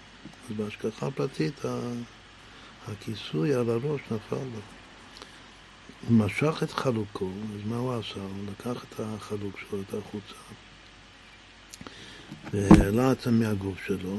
[0.49, 1.61] אז בהשגחה פרטית
[2.89, 4.76] הכיסוי על הראש נפל לו.
[6.09, 8.21] הוא משך את חלוקו, אז מה הוא עשה?
[8.21, 10.35] הוא לקח את החלוק שלו, את החוצה,
[12.53, 14.17] והעלה את זה מהגוף שלו,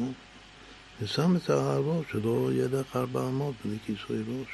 [1.01, 4.47] ושם את הראש, שלא ילך ארבע אמות בלי כיסוי ראש.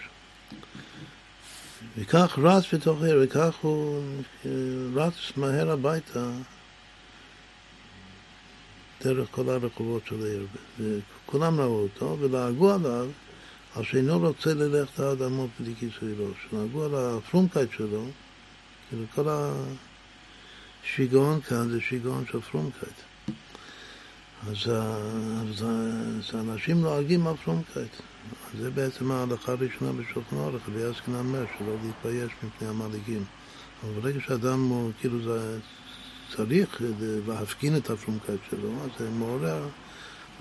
[1.98, 4.04] וכך רץ בתוך העיר, וכך הוא
[4.96, 6.32] רץ מהר הביתה
[9.02, 10.48] דרך כל הרחובות של העיר.
[10.80, 13.08] וכולם ראו אותו ולעגו עליו
[13.76, 16.48] על שאינו רוצה ללכת עד עמוק בלי כיסוי ראש.
[16.54, 18.06] לעגו על הפרומקייט שלו,
[18.90, 19.28] כאילו כל
[20.84, 22.94] השיגעון כאן זה שיגעון של פרומקייט.
[24.48, 27.92] אז, אז, אז אנשים לועגים על פרומקייט.
[28.60, 33.24] זה בעצם ההלכה הראשונה בשולחן אורך, ויעסקין אומר שלא להתבייש מפני המלעיגים.
[33.84, 35.60] אבל ברגע שאדם הוא כאילו זה
[36.36, 36.82] צריך
[37.28, 39.68] להפגין את ה פרומקייט שלו, אז זה מעורר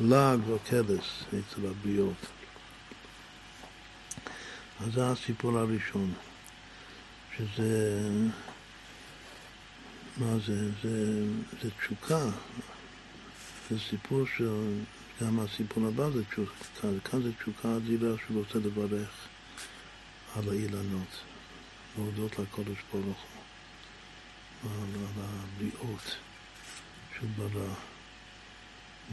[0.01, 2.41] לעג וקלס אצל הבריות.
[4.81, 6.12] אז זה הסיפור הראשון,
[7.37, 8.01] שזה,
[10.16, 10.70] מה זה?
[10.83, 11.25] זה,
[11.62, 12.25] זה תשוקה,
[13.70, 14.79] זה סיפור של,
[15.23, 19.29] גם הסיפור הבא זה תשוקה, כאן זה תשוקה אדירה שהוא רוצה לברך
[20.37, 21.20] על האילנות,
[21.99, 23.25] להודות לקודש ברוך
[24.64, 26.16] הוא, על, על הבריאות
[27.14, 27.75] שהוא ברא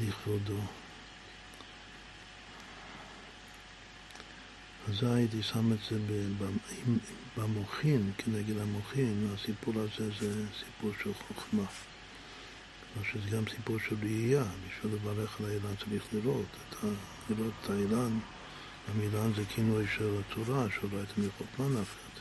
[0.02, 0.60] לכבודו.
[4.90, 5.98] אז הייתי שם את זה
[7.38, 11.64] במוחין, כנגד המוחין, הסיפור הזה זה סיפור של חוכמה.
[12.94, 16.88] כלומר שזה גם סיפור של ראייה, בשביל לברך על האילן צריך לראות, את ה,
[17.30, 18.20] לראות את האילן,
[18.88, 22.20] המילן זה כינוי של התורה, שראיתם מחוכמה נפקת.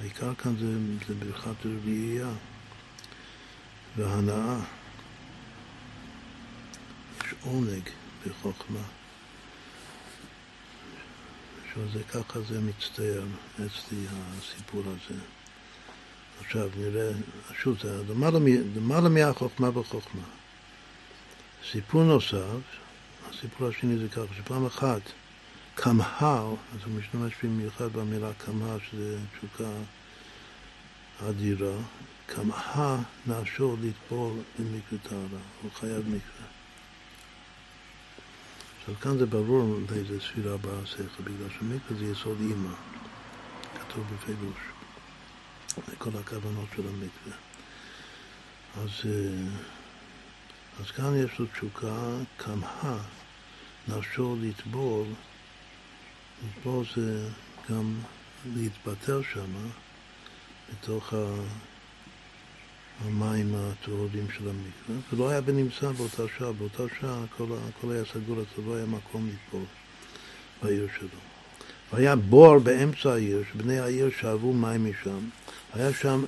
[0.00, 0.66] העיקר כאן זה,
[1.08, 2.32] זה ברכת ראייה
[3.96, 4.60] והנאה.
[7.24, 7.82] יש עונג
[8.26, 8.99] בחוכמה.
[11.88, 13.22] שזה ככה זה מצטער
[13.54, 15.20] אצלי הסיפור הזה.
[16.40, 17.10] עכשיו נראה,
[17.62, 18.02] שוב, זה
[18.76, 20.22] למעלה מהחוכמה בחוכמה.
[21.70, 22.60] סיפור נוסף,
[23.30, 25.00] הסיפור השני זה ככה, שפעם אחת
[25.76, 29.70] כמהר, אז הוא משתמש במיוחד במילה כמהר, שזה תשוקה
[31.28, 31.76] אדירה,
[32.28, 36.59] כמהר נפשו לטבול במקווה טהרה, הוא חייב מקווה.
[38.90, 42.74] עכשיו כאן זה ברור לאיזה ספירה באה השכל, בגלל שמקווה זה יסוד אימא,
[43.74, 44.58] כתוב בפירוש.
[45.76, 47.36] זה כל הכוונות של המקווה.
[48.76, 49.48] אז, אה,
[50.80, 52.98] אז כאן יש לו תשוקה, כמהה
[53.88, 55.06] נפשו לטבול,
[56.44, 57.28] לטבול זה
[57.70, 57.94] גם
[58.54, 59.52] להתבטל שם,
[60.72, 61.14] בתוך
[63.04, 64.96] המים הטהורים של המקווה.
[65.10, 68.86] זה לא היה בנמצא באותה שעה, באותה שעה הכל, הכל היה סגור, אז לא היה
[68.86, 69.64] מקום לטבול
[70.62, 71.08] בעיר שלו.
[71.92, 75.28] והיה בור באמצע העיר, שבני העיר שאבו מים משם.
[75.72, 76.24] היה שם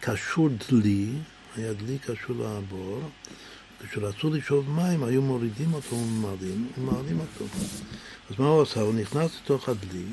[0.00, 1.08] קשור דלי,
[1.56, 3.00] היה דלי קשור לבור,
[3.90, 7.44] כשרצו לשאוב מים היו מורידים אותו ומעלים, ומעלים אותו.
[8.30, 8.80] אז מה הוא עשה?
[8.80, 10.04] הוא נכנס לתוך הדלי,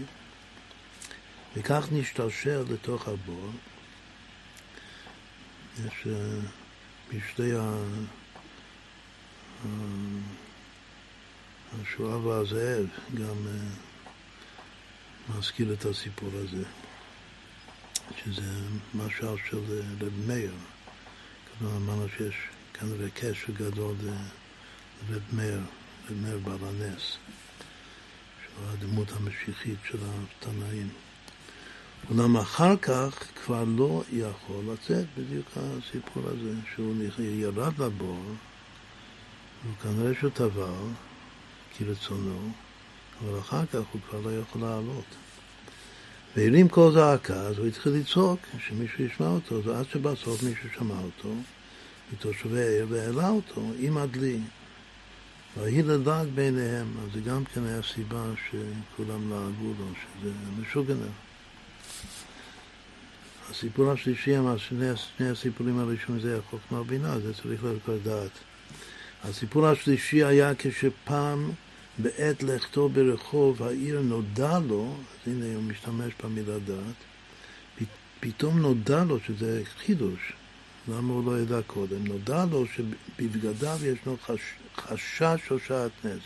[1.57, 3.49] וכך נשתרשר לתוך הבור.
[5.79, 6.09] יש uh,
[7.13, 7.75] בשתי ה...
[11.81, 14.09] השואה והזאב גם uh,
[15.29, 16.63] מזכיר את הסיפור הזה.
[18.17, 18.41] שזה
[18.93, 20.53] משל של אה, רב מאיר.
[21.59, 22.35] כלומר, אמרנו שיש
[22.73, 25.61] כנראה קשר גדול לרב מאיר,
[26.09, 27.17] רב מאיר בעל הנס,
[28.43, 30.89] שהוא הדמות המשיחית של התנאים.
[32.09, 38.23] אולם אחר כך כבר לא יכול לצאת בדיוק הסיפור הזה, שהוא ירד לבור,
[39.65, 40.71] וכנראה שהוא טבל
[41.77, 42.51] כרצונו,
[43.21, 45.05] אבל אחר כך הוא כבר לא יכול לעלות.
[46.35, 51.33] והרים קול זעקה, אז הוא התחיל לצעוק, שמישהו ישמע אותו, ועד שבסוף מישהו שמע אותו,
[52.13, 54.39] מתושבי העיר, והעלה אותו עם הדלי.
[55.57, 60.31] ויהי לדעת ביניהם, אז זה גם כן היה סיבה שכולם לעגו לו, שזה
[60.61, 61.11] משוגנר.
[63.51, 64.85] הסיפור השלישי, שני,
[65.17, 68.31] שני הסיפורים הראשונים זה החוכמה ובינה, זה צריך לדעת.
[69.23, 71.51] הסיפור השלישי היה כשפעם
[71.97, 76.95] בעת לכתו ברחוב העיר נודע לו, אז הנה הוא משתמש במילה דעת,
[78.19, 80.33] פתאום נודע לו שזה חידוש,
[80.87, 82.07] למה הוא לא ידע קודם?
[82.07, 84.41] נודע לו שבבגדיו ישנו חש,
[84.75, 86.21] חשש או שעטנז.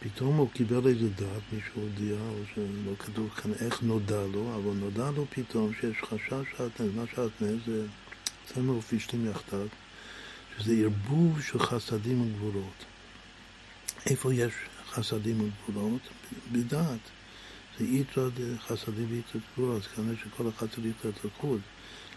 [0.00, 4.76] פתאום הוא קיבל איזה דעת, מישהו הודיע, או שלא כתוב כאן איך נודע לו, אבל
[4.80, 6.94] נודע לו פתאום שיש חשש שעטנז.
[6.94, 7.86] מה שעטנז זה
[8.46, 9.66] צמר ופשתים יחדיו.
[10.58, 12.84] שזה ערבוב של חסדים וגבולות.
[14.06, 14.52] איפה יש
[14.90, 16.00] חסדים וגבולות?
[16.52, 16.98] בדעת.
[17.78, 18.28] זה איתו
[18.66, 21.60] חסדים ואיתו גבולות, אז כנראה שכל אחד צריך להיות לחוד,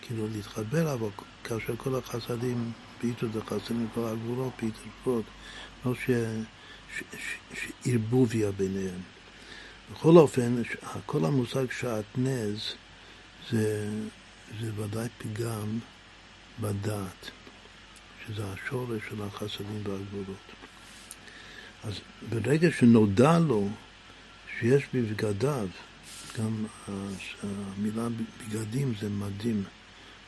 [0.02, 1.10] כאילו להתחבר, אבל
[1.44, 2.72] כאשר כל החסדים
[3.04, 5.26] זה חסדים וכל הגבולות באיתו גבולות,
[5.86, 5.94] לא
[7.54, 9.00] שערבוביה ביניהם.
[9.92, 10.62] בכל אופן,
[11.06, 12.74] כל המושג שעטנז
[13.52, 13.90] זה,
[14.62, 15.80] זה ודאי פגם
[16.60, 17.32] בדעת.
[18.28, 20.48] שזה השורש של החסדים והגבולות.
[21.84, 21.94] אז
[22.30, 23.70] ברגע שנודע לו
[24.60, 25.68] שיש בבגדיו,
[26.40, 26.66] גם
[27.44, 28.08] המילה
[28.40, 29.64] בגדים זה מדים,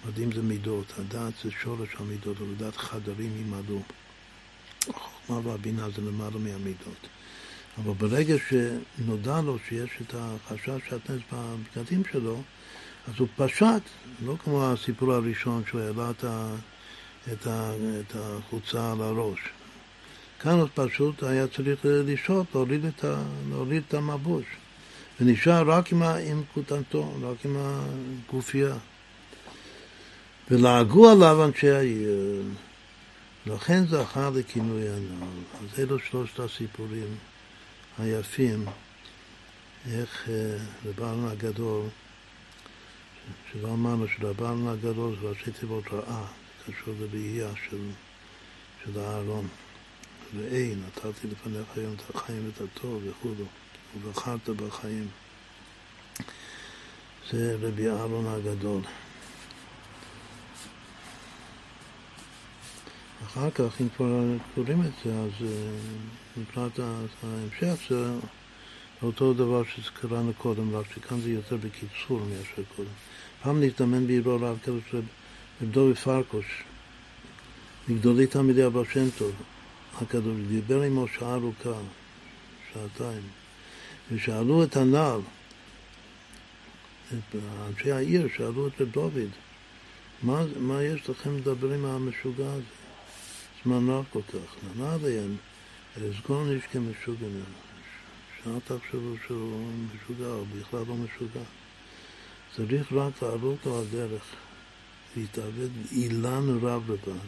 [0.08, 3.82] מדים זה מידות, הדעת זה שורש המידות, ולדעת חדרים ימלאו.
[4.90, 7.08] החוכמה והבינה זה למעלה מהמידות.
[7.78, 12.42] אבל ברגע שנודע לו שיש את החשש שהטנס בבגדים שלו,
[13.08, 13.82] אז הוא פשט,
[14.26, 16.56] לא כמו הסיפור הראשון שהוא העלה את, ה,
[17.34, 19.40] את, ה, את החוצה על הראש.
[20.40, 23.06] כאן הוא פשוט היה צריך לשהות, להוריד את,
[23.50, 24.46] להוריד את המבוש.
[25.20, 28.76] ונשאר רק עם, עם כותנתו, רק עם הגופייה.
[30.52, 32.42] ולעגו עליו אנשי העיר.
[33.46, 35.28] לכן זכה לכינוי הנעל.
[35.60, 37.18] אז אלו שלושת הסיפורים
[37.98, 38.66] היפים,
[39.92, 41.86] איך אה, רבן הגדול,
[43.52, 46.26] שלא אמרנו שרבן הגדול זה ראשי תיבות רעה,
[46.66, 47.90] קשור לראייה של,
[48.84, 49.48] של אהרון.
[50.38, 53.34] ראה, נתתי לפניך היום את החיים ואת הטוב וכו',
[53.98, 55.08] ובחרת בחיים.
[57.32, 58.82] זה רבי אהרון הגדול.
[63.26, 64.22] אחר כך, אם כבר
[64.56, 65.48] קוראים את זה, אז אה,
[66.38, 66.80] מבחינת
[67.24, 68.12] ההמשך זה
[69.04, 72.90] אותו דבר שקראנו קודם, רק שכאן זה יותר בקיצור מאשר קודם.
[73.44, 75.04] פעם נזדמן בעירו רב קדוש רב
[75.62, 76.64] דובי פרקוש,
[77.88, 79.32] מגדולי תלמידי אבא שם טוב,
[80.02, 81.80] הקדוש, דיבר עמו שעה ארוכה,
[82.74, 83.22] שעתיים,
[84.12, 85.22] ושאלו את הנעל,
[87.68, 89.30] אנשי העיר שאלו את רב דוד,
[90.24, 92.83] מה, מה יש לכם לדבר עם המשוגע הזה?
[93.66, 94.78] רב כל כך.
[94.78, 95.36] נענה עליהם,
[95.98, 97.28] לסגור איש כמשוגע.
[98.44, 101.46] שאל תחשבו שהוא משוגע, או בכלל לא משוגע.
[102.56, 104.24] צריך רק לעלות לו הדרך,
[105.18, 107.20] להתעבד אילן רב רבה.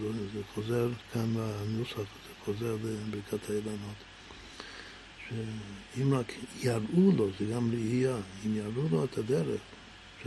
[0.00, 2.04] זה, חוזר כאן בנוסח, זה
[2.44, 3.96] חוזר לברכת האילנות.
[5.28, 9.60] שאם רק יראו לו, זה גם ראייה, אם יראו לו את הדרך,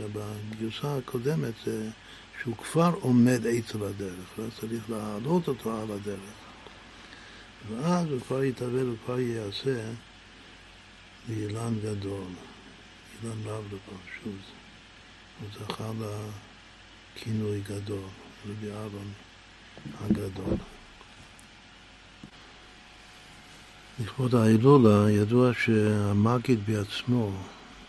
[0.00, 1.90] בגרסה הקודמת זה
[2.42, 6.34] שהוא כבר עומד אצל הדרך, ואז צריך להעלות אותו על הדרך.
[7.70, 9.90] ואז הוא כבר יתאבד, הוא כבר יעשה
[11.28, 12.26] לאילן גדול,
[13.22, 14.36] אילן רב לבן, שוב,
[15.40, 15.90] הוא זכה
[17.16, 18.08] לכינוי גדול,
[18.48, 19.12] רבי אהרון
[20.00, 20.56] הגדול.
[24.00, 27.30] לכבוד ההילולה ידוע שהמגיד בעצמו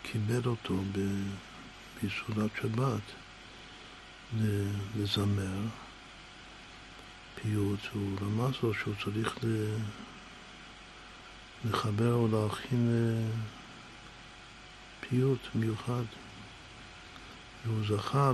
[0.02, 0.74] קיבל אותו
[1.96, 3.25] בסעודת שבת.
[4.96, 5.58] לזמר
[7.34, 9.38] פיוט, הוא רמז לו שהוא צריך
[11.64, 13.40] לחבר או להכין אה,
[15.00, 16.02] פיוט מיוחד.
[17.66, 18.32] והוא זכה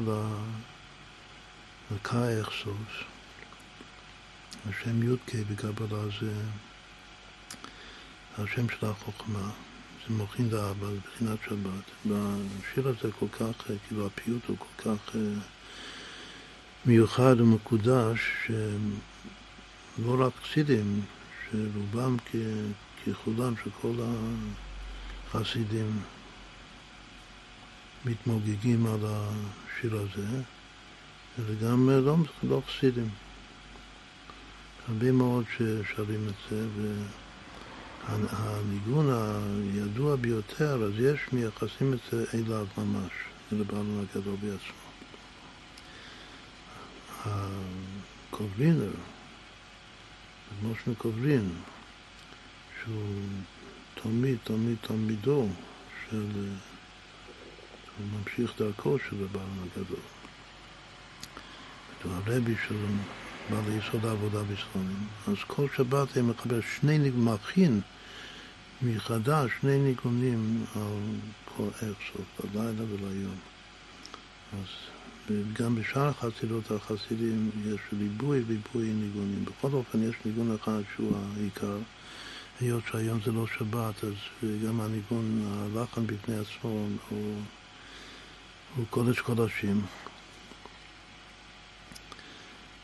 [1.91, 2.93] לקאי אכסוס.
[4.69, 6.33] השם י"ק בקבלה זה
[8.39, 9.51] השם של החוכמה,
[10.09, 11.85] זה מוכין דאבא, זה בחינת שבת.
[12.07, 15.17] והשיר הזה כל כך, כאילו הפיוט הוא כל כך...
[16.87, 21.01] מיוחד ומקודש, שלא רק חסידים,
[21.51, 22.17] שרובם
[23.07, 23.93] ככולם, שכל
[25.29, 26.01] החסידים
[28.05, 30.27] מתמוגגים על השיר הזה,
[31.39, 33.09] וגם לא, לא חסידים.
[34.89, 36.67] הרבה מאוד ששרים את זה,
[38.09, 43.13] והניגון הידוע ביותר, אז יש מייחסים את זה אליו ממש,
[43.53, 44.82] אל הבעלון הגדול בעצמו.
[47.25, 48.93] הקוברינר,
[50.63, 51.49] משה קוברין,
[52.83, 53.23] שהוא
[53.95, 55.49] תלמיד, תלמיד תלמידו
[56.11, 56.49] של,
[57.99, 59.99] הוא ממשיך דרכו של הבעל הגדול.
[62.03, 62.77] הוא הרבי של
[63.51, 65.07] בעל יסוד העבודה בישראלים.
[65.29, 67.81] אז כל שבת הם מקבל שני מכין
[68.83, 70.99] מחדש שני ניגונים על
[71.45, 73.37] כל איך סוף, בלילה וליום.
[74.53, 74.67] אז
[75.31, 79.45] וגם בשאר החסידות החסידים יש ריבוי ריבוי ניגונים.
[79.45, 81.77] בכל אופן יש ניגון אחד שהוא העיקר.
[82.61, 84.15] היות שהיום זה לא שבת, אז
[84.67, 87.41] גם הניגון, הלחן בפני עצמו הוא,
[88.77, 89.83] הוא קודש קודשים.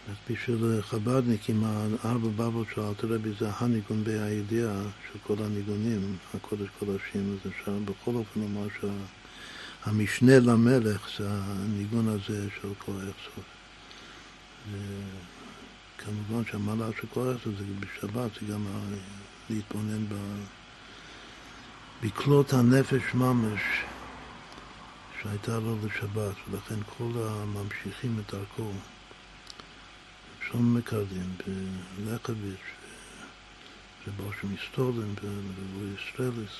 [0.08, 4.82] אז בשביל חב"דניקים, הארבע בבות של אלתר רבי זה הניגון בהידיעה
[5.12, 8.86] של כל הניגונים, הקודש קודשים, אז אפשר בכל אופן לומר שה...
[9.84, 13.44] המשנה למלך זה הניגון הזה של כוח סוף.
[15.98, 18.66] כמובן שהמעלה של כוח סוף זה בשבת, זה גם
[19.50, 20.14] להתבונן ב...
[22.02, 23.60] בקלות הנפש ממש
[25.22, 28.72] שהייתה לו לשבת, ולכן כל הממשיכים את דרכו,
[30.48, 31.34] שון מקרדין,
[31.96, 32.68] בלקביץ',
[34.06, 36.56] ובושם מסטולן, ורועי סטרלס,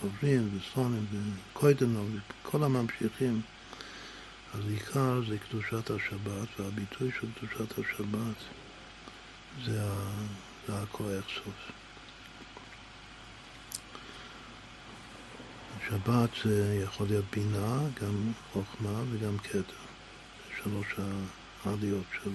[0.00, 1.06] קוברים וסונים
[1.52, 2.06] וקוידנו
[2.42, 3.40] וכל הממשיכים,
[4.54, 8.36] אז עיקר זה קדושת השבת, והביטוי של קדושת השבת
[9.64, 9.80] זה
[10.66, 11.72] זה הכוח סוף.
[15.88, 19.60] שבת זה יכול להיות בינה, גם חוכמה וגם כתר.
[20.62, 20.86] שלוש
[21.64, 22.30] העליות של,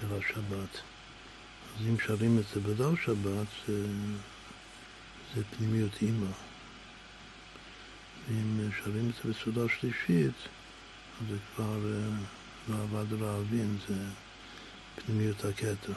[0.00, 0.80] של השבת.
[1.76, 3.86] אז אם שרים את זה בדל שבת, זה,
[5.36, 6.26] זה פנימיות אימא.
[8.28, 10.34] ואם שרים את זה בסעודה שלישית,
[11.20, 11.78] אז זה כבר
[12.68, 13.94] לא עבד להבין, זה
[14.96, 15.92] פנימיות הכתר.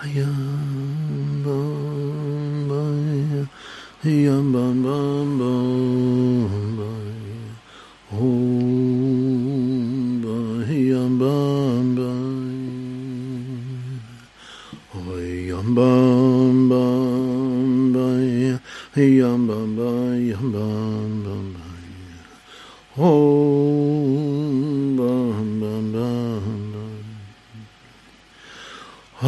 [0.00, 3.44] הים בם בם
[4.04, 6.63] ים בם בם בם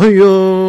[0.06, 0.65] 哎呦。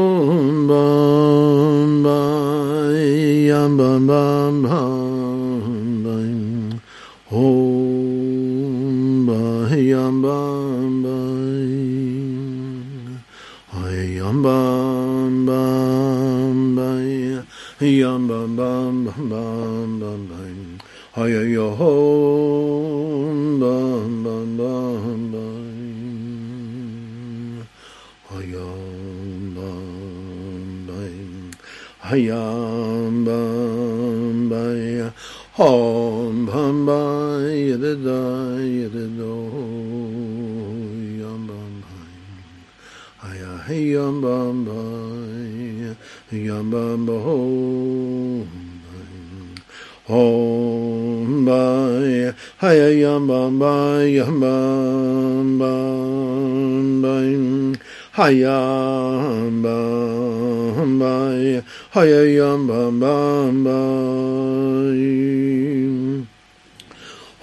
[61.98, 64.98] hayayam bam bam bam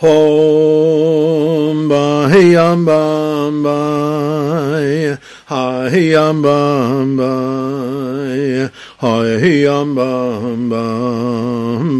[0.02, 5.18] hom bahayam bam bam
[5.50, 8.70] hayayam bam bam
[9.02, 11.98] hayayam bam bam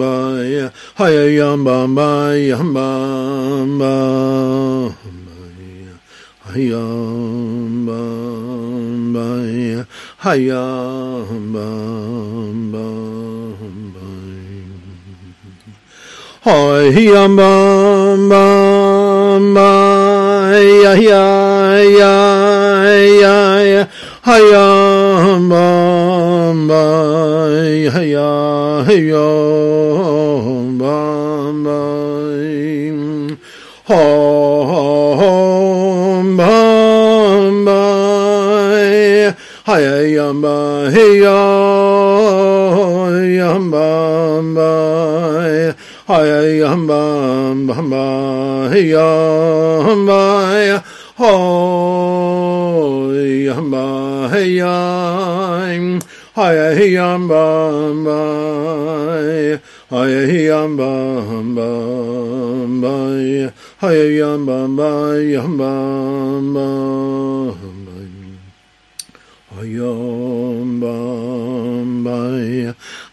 [1.01, 5.05] hayayam bam bam bam bam
[6.47, 9.87] hayam bam bam
[10.23, 12.34] hayam bam
[16.45, 21.25] Hoi yam bam bam ya ya
[21.81, 22.17] ya
[23.23, 23.83] ya ya
[24.29, 27.49] Hoi yam bam bam
[27.81, 28.33] ya ya
[28.93, 29.09] yam
[30.77, 33.41] bam bam
[33.89, 34.05] Ho
[40.93, 41.09] hey
[43.39, 44.14] yam bam
[46.07, 47.01] Hi hamba
[47.77, 50.21] hamba hey hamba
[51.17, 51.33] hi
[53.49, 54.61] hamba hey
[56.37, 57.41] hi hey hamba
[59.89, 61.69] hi hey hamba hamba
[63.17, 63.49] hi
[63.81, 64.69] hey hamba
[65.41, 65.73] hamba
[66.37, 66.69] hamba
[69.57, 69.73] hi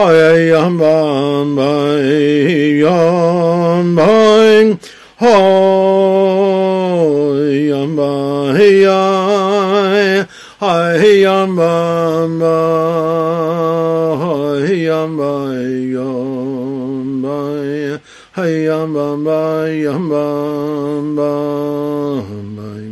[0.00, 4.64] hai yam ban bai yam bai
[5.20, 5.30] hai
[7.70, 10.24] yam bai yai
[10.64, 13.80] hai yam ban bai
[14.22, 17.72] hai yam bai yam bai
[18.36, 22.88] hai yam ban bai yam ban bai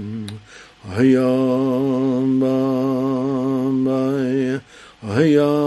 [0.92, 4.61] hai yam ban bai
[5.09, 5.57] hai yam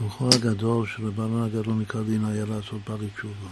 [0.00, 3.50] כוחו הגדול של רבנו הגדול מקדין היה לעשות בעלי תשובה.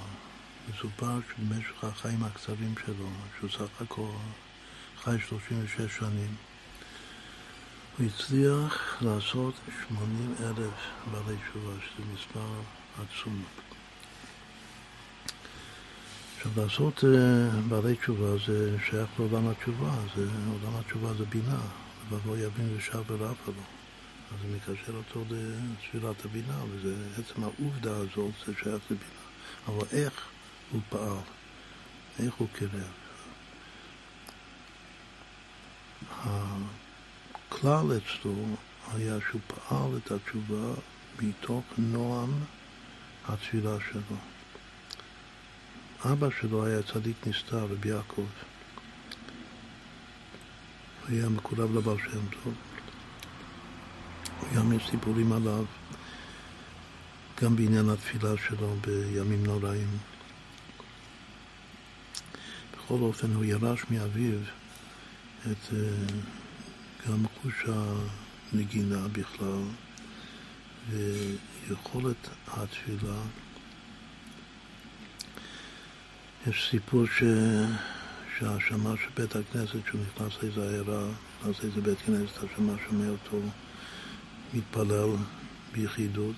[0.71, 4.09] מסופר שבמשך החיים הקצרים שלו, שהוא סך הכל
[5.03, 6.35] חי 36 שנים,
[7.99, 9.55] הוא הצליח לעשות
[9.89, 10.75] 80 אלף
[11.13, 12.49] בעלי תשובה, שזה מספר
[12.95, 13.43] עצום.
[16.37, 21.61] עכשיו, לעשות uh, בעלי תשובה זה שייך לעולם התשובה, זה, עולם התשובה זה בינה,
[22.13, 23.78] לבוא יבין ושב ולאף לו.
[24.33, 29.19] אז זה מקשר אותו לתפילת הבינה, וזה עצם העובדה הזאת, זה שייך לבינה.
[29.67, 30.29] אבל איך
[30.71, 31.17] הוא פעל,
[32.19, 32.93] איך הוא קירב.
[36.25, 38.57] הכלל אצלו
[38.95, 40.75] היה שהוא פעל את התשובה
[41.23, 42.45] מתוך נועם
[43.29, 44.17] התפילה שלו.
[46.05, 48.27] אבא שלו היה צדיק נסתר, רבי יעקב.
[51.01, 52.68] הוא היה מקורב לבעל שם טוב.
[54.57, 55.65] גם יש סיפורים עליו,
[57.43, 59.89] גם בעניין התפילה שלו בימים נוראים.
[62.73, 64.39] בכל אופן, הוא ירש מאביו
[65.43, 65.79] את אה,
[67.09, 67.65] גם חוש
[68.53, 69.63] הנגינה בכלל
[70.89, 73.17] ויכולת התפילה.
[76.47, 77.23] יש סיפור ש...
[78.39, 81.09] שהשמש של בית הכנסת, כשהוא נכנס לאיזה עיירה,
[81.41, 83.41] נכנס לאיזה בית כנסת, השמש שומע אותו
[84.55, 85.11] מתפלל
[85.73, 86.37] ביחידות,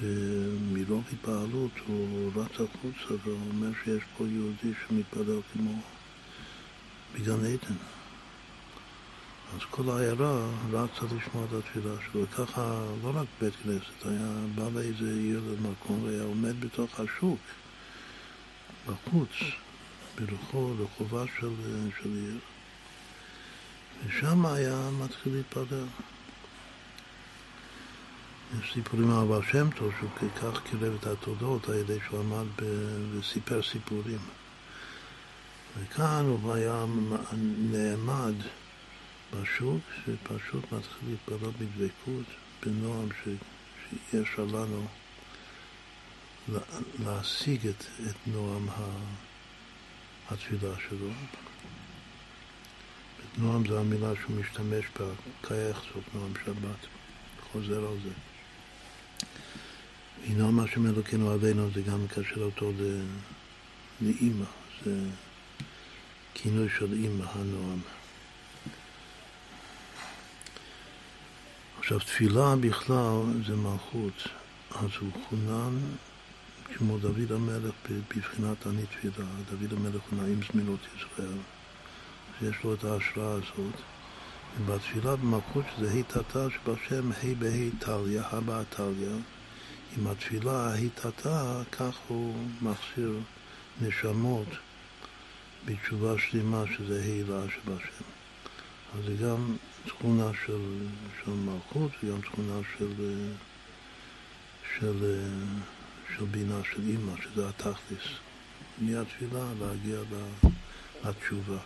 [0.00, 5.80] ומרוב התפעלות הוא רץ החוצה ואומר שיש פה יהודי שמתפלל כמו
[7.14, 7.76] בגן עדן.
[9.54, 14.68] אז כל העיירה רצה לשמוע את התפילה שלו, וככה לא רק בית כנסת, היה בא
[14.74, 17.40] לאיזה עיר למקום והיה עומד בתוך השוק,
[18.86, 19.30] בחוץ,
[20.14, 21.50] ברחוב, רחובה של,
[22.02, 22.38] של עיר,
[24.06, 25.86] ושם היה מתחיל להתפלל.
[28.54, 32.46] יש סיפורים על הבעל שם טוב, שהוא כך קירב את התודות על ידי שהוא עמד
[33.12, 34.18] וסיפר סיפורים.
[35.78, 36.84] וכאן הוא היה
[37.70, 38.34] נעמד
[39.34, 42.26] בשוק, שפשוט מתחיל להתפלל בדבקות,
[42.62, 44.86] בנועם שיש לנו
[47.04, 48.68] להשיג את, את נועם
[50.30, 51.08] התפילה שלו.
[53.38, 55.06] נועם זה המילה שהוא משתמש בה,
[55.42, 56.86] כאיך זאת נועם שבת,
[57.52, 58.35] חוזר על זה.
[60.24, 62.72] הנה מה שמלוקינו עלינו זה גם מקשר אותו
[64.00, 64.44] לאימא,
[64.84, 64.98] זה
[66.34, 67.80] כינוי של אימא, הנועם.
[71.78, 74.28] עכשיו, תפילה בכלל זה מלכות,
[74.70, 75.78] אז הוא חונן
[76.74, 79.26] כמו דוד המלך בבחינת אני תפילה.
[79.50, 81.38] דוד המלך הוא נעים זמינות ישראל,
[82.38, 83.74] שיש לו את ההשראה הזאת.
[84.60, 89.16] ובתפילה במלכות שזה היטתה שבשם ה' בה' טליה, הבא טליה.
[89.96, 93.18] עם התפילה ההיטתה, כך הוא מכשיר
[93.82, 94.48] נשמות
[95.64, 98.04] בתשובה שלמה שזה הילה שבשם.
[98.94, 99.56] אז זה גם
[99.86, 100.86] תכונה של,
[101.24, 102.92] של מלכות וגם תכונה של,
[104.78, 105.20] של,
[106.16, 108.06] של בינה של אימא, שזה התכלס.
[108.78, 109.98] מהתפילה להגיע
[111.04, 111.58] לתשובה.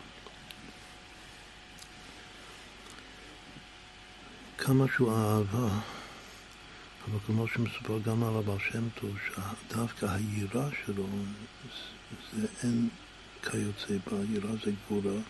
[4.58, 5.68] כמה שהוא אהבה,
[7.11, 11.06] אבל כמו שמסופר גם על הבעל שם טוב, שדווקא היראה שלו
[12.32, 12.88] זה אין
[13.42, 15.20] כיוצא בה, היראה זה גבורה.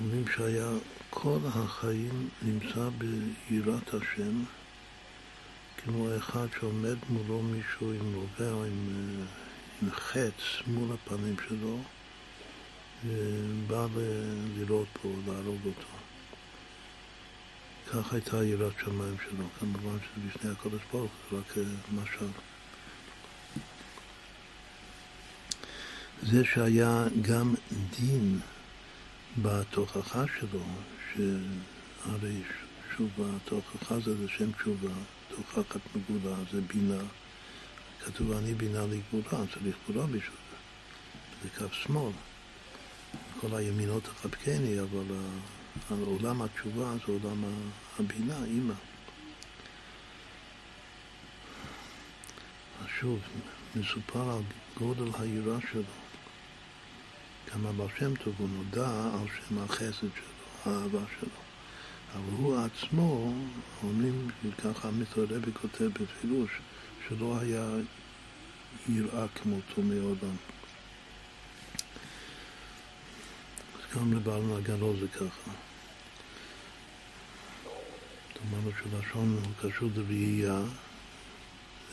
[0.00, 0.70] אומרים שהיה
[1.10, 4.44] כל החיים נמצא ביראת השם,
[5.76, 8.88] כמו אחד שעומד מולו מישהו עם רובה או עם,
[9.82, 11.78] עם חץ מול הפנים שלו,
[13.04, 13.86] ובא
[14.56, 15.95] לראות פה, להרוג אותו.
[17.92, 21.54] כך הייתה יראת שמיים שלו, כמובן שזה לפני הקודש ברוך הוא, רק
[21.94, 22.26] משל.
[26.22, 27.54] זה שהיה גם
[27.98, 28.40] דין
[29.42, 30.64] בתוכחה שלו,
[31.14, 32.42] שהרי
[32.88, 34.94] תשובה, תוכחה זה לשם תשובה,
[35.28, 37.02] תוכחת מגולה זה בינה.
[38.04, 40.20] כתוב אני בינה לגבולה, צריך גבולה בשביל
[40.50, 40.56] זה.
[41.42, 42.12] זה כף שמאל.
[43.40, 45.04] כל הימינות תחבקני, אבל
[45.90, 47.44] על עולם התשובה זה עולם
[47.98, 48.74] הבינה, אימא.
[52.82, 53.18] אז שוב,
[53.76, 54.42] מסופר על
[54.78, 55.82] גודל היראה שלו.
[57.54, 61.30] גם הבעל שם טוב הוא נודע על שם החסד שלו, האהבה שלו.
[62.14, 63.32] אבל הוא עצמו,
[63.82, 64.28] אומרים,
[64.64, 66.50] ככה המתרבי כותב בפירוש,
[67.08, 67.70] שלא היה
[68.88, 70.36] יראה כמותו מעולם.
[73.74, 75.65] אז גם לבעל נגלו זה ככה.
[78.44, 80.62] אמרנו שלשון הוא קשור לראייה,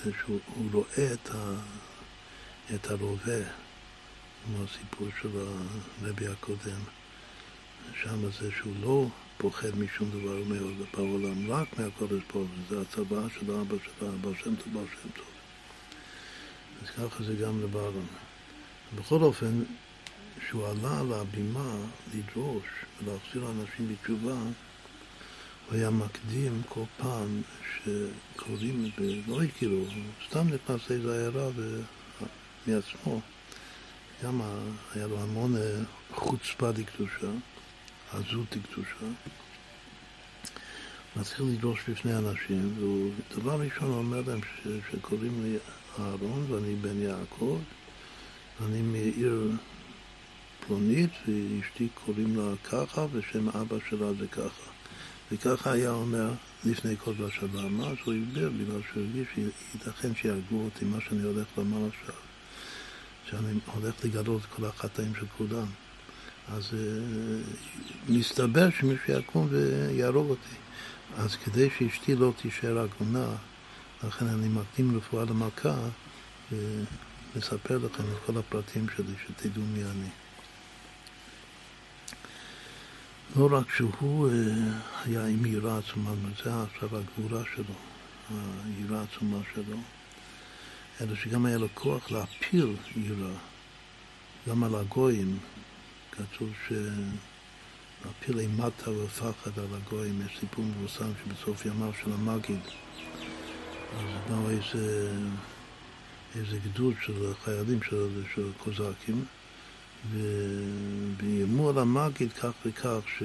[0.04, 0.40] זה שהוא
[0.72, 1.30] רואה את
[2.76, 3.44] את הרובה,
[4.46, 5.30] כמו הסיפור של
[6.02, 6.82] הרבי הקודם,
[8.02, 13.52] שם זה שהוא לא פוחד משום דבר מאוד בעולם, רק מהקודש פה, וזה הצבא של
[13.52, 15.26] אבא של אבא שם טוב, בר שם טוב.
[16.84, 18.08] אז ככה זה גם לבעלם.
[18.96, 19.64] בכל אופן,
[20.40, 21.76] כשהוא עלה על הבימה
[22.16, 22.64] לדרוש
[23.04, 24.36] ולהחזיר אנשים בתשובה,
[25.68, 27.42] הוא היה מקדים כל פעם
[27.74, 29.86] שקוראים, ולא הכירו,
[30.30, 31.50] סתם נכנס לאיזו עיירה
[32.68, 33.22] מעצמו.
[34.24, 34.42] גם
[34.96, 35.62] היה לו המון אה,
[36.12, 37.32] חוצפה דקדושה,
[38.12, 39.06] עזות דקדושה.
[41.16, 44.40] מתחיל לדרוש בפני אנשים, והוא דבר ראשון אומר להם
[44.92, 45.58] שקוראים לי
[46.00, 47.60] אהרון ואני בן יעקב,
[48.62, 49.52] ואני מעיר
[50.68, 54.73] פלונית, ואשתי קוראים לה ככה, ושם אבא שלה זה ככה.
[55.34, 56.32] וככה היה אומר
[56.66, 61.24] לפני כל ראש הבמה, אז הוא הסביר בגלל שהוא הרגיש שייתכן שיהרגו אותי מה שאני
[61.24, 62.16] הולך לומר עכשיו,
[63.30, 65.66] שאני הולך לגלות את כל החטאים של כולם.
[66.48, 70.56] אז uh, מסתבר שמישהו יקום ויהרוג אותי.
[71.18, 73.28] אז כדי שאשתי לא תישאר עגונה,
[74.04, 75.76] לכן אני מקדים רפואה למכה
[76.52, 80.10] ולספר לכם את כל הפרטים שלי, שתדעו מי אני.
[83.36, 84.34] לא רק שהוא אה,
[85.06, 86.12] היה עם יראה עצומה,
[86.44, 87.76] זה עכשיו הגבורה שלו,
[88.30, 89.78] היראה העצומה שלו,
[91.02, 93.36] אלא שגם היה לו כוח להפיל יראה,
[94.50, 95.38] גם על הגויים.
[96.12, 96.74] כתוב ש...
[98.06, 102.60] להפיל אימתה ופחד על הגויים, יש סיפור מבוסם שבסוף ימיו של המגיד,
[103.98, 105.12] אז באו איזה,
[106.36, 109.26] איזה גדוד של חיילים של, של קוזקים,
[110.12, 113.24] ואיימו על המגיד כך וכך ש...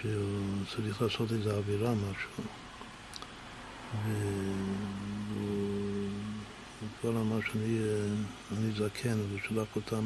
[0.00, 2.44] שהוא צריך לעשות איזה אווירה, משהו.
[5.32, 6.10] והוא
[7.00, 7.78] כבר אמר שאני
[8.52, 10.04] אני זקן, והוא שלח אותם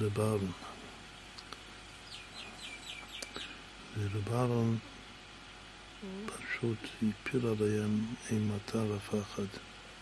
[0.00, 0.52] לברון.
[3.98, 4.78] ורב אהרון
[6.26, 9.42] פשוט הפיל עליהם אימתה ופחד,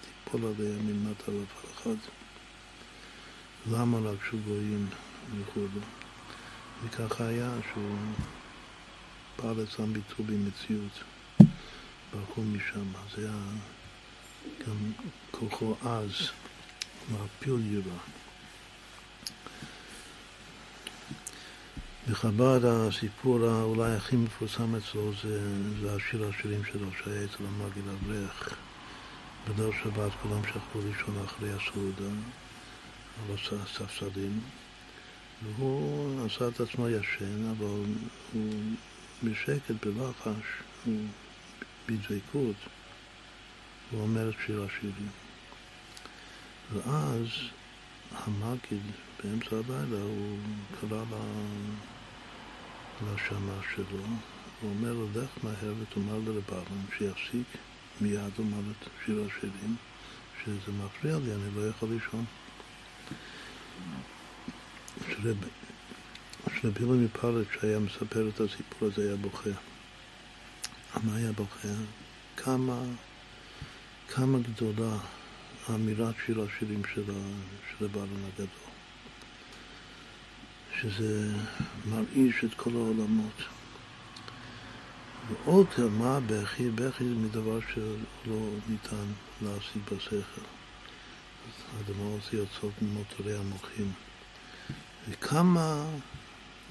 [0.00, 2.19] תיפול עליהם אימתה ופחד.
[3.66, 4.86] למה לבשו גויים
[5.40, 5.80] וכו'.
[6.84, 7.96] וככה היה שהוא
[9.36, 11.02] פעל אצלם ביטול במציאות.
[12.12, 12.92] ברחו משם.
[13.16, 13.36] זה היה
[14.66, 14.92] גם
[15.30, 16.10] כוחו אז,
[17.10, 17.98] מעפיל יראה.
[22.10, 25.40] בחב"ד הסיפור אולי הכי מפורסם אצלו זה,
[25.80, 28.54] זה השיר השירים שלו שהיה אצל המגיד אברך.
[29.48, 32.14] בליל שבת כולם שכבו לישון אחרי הסעודה.
[33.28, 34.40] על הספסלים,
[35.42, 37.84] והוא עשה את עצמו ישן, אבל
[38.32, 38.52] הוא
[39.24, 40.46] בשקט, בלחש,
[40.84, 41.04] הוא
[41.88, 42.56] בדבקות,
[43.90, 45.08] הוא אומר את שיר השירים.
[46.72, 47.26] ואז
[48.12, 48.82] המגיד
[49.24, 50.38] באמצע הלילה הוא
[50.80, 51.04] קרא
[53.06, 54.04] לשמה שלו,
[54.60, 57.46] הוא אומר לו, לך מהר ותאמר לרבלן שיפסיק
[58.00, 59.76] מיד לומר את שיר השירים,
[60.44, 62.24] שזה מפריע לי, אני לא יכול לישון.
[65.08, 69.50] שרבי אילן מפלט, שהיה מספר את הסיפור הזה, היה בוכה.
[71.04, 71.68] מה היה בוכה?
[72.36, 72.82] כמה,
[74.08, 74.96] כמה גדולה
[75.74, 77.04] אמירת שיר השירים של,
[77.70, 78.46] של הבעלון הגדול.
[80.80, 81.32] שזה
[81.88, 83.42] מרעיש את כל העולמות.
[85.28, 85.66] ועוד
[85.98, 86.70] מה בכי?
[86.70, 89.06] בכי זה מדבר שלא ניתן
[89.42, 90.59] להשיג בשכל.
[91.78, 93.92] הדמעות זה יוצאות ממוטורי המוחים.
[95.08, 95.84] וכמה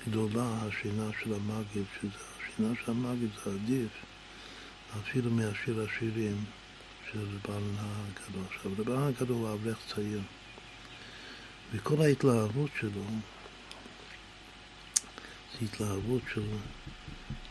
[0.08, 3.92] גדולה השינה של המגיד, שזה השינה של המגיד זה עדיף
[5.00, 6.46] אפילו מהשיר השירים
[7.12, 8.44] של רבן הגדול.
[8.50, 10.22] עכשיו, רבן הגדול הוא אברך צעיר,
[11.72, 13.04] וכל ההתלהבות שלו
[15.54, 16.44] זה התלהבות של,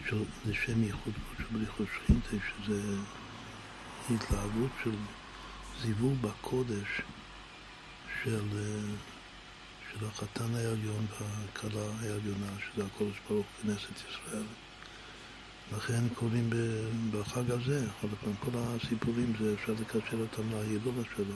[0.08, 2.82] של לשם ייחוד של בריחוד שכינתה, שזה
[4.10, 4.90] התלהבות של
[5.82, 7.02] זיווג בקודש
[8.22, 8.48] של,
[9.92, 14.42] של החתן העליון והכלה העליונה, שזה הקודש ברוך כנסת ישראל.
[15.76, 16.50] לכן קוראים
[17.12, 17.86] בחג הזה,
[18.40, 21.34] כל הסיפורים זה אפשר לקשר אותם להילולה שלו.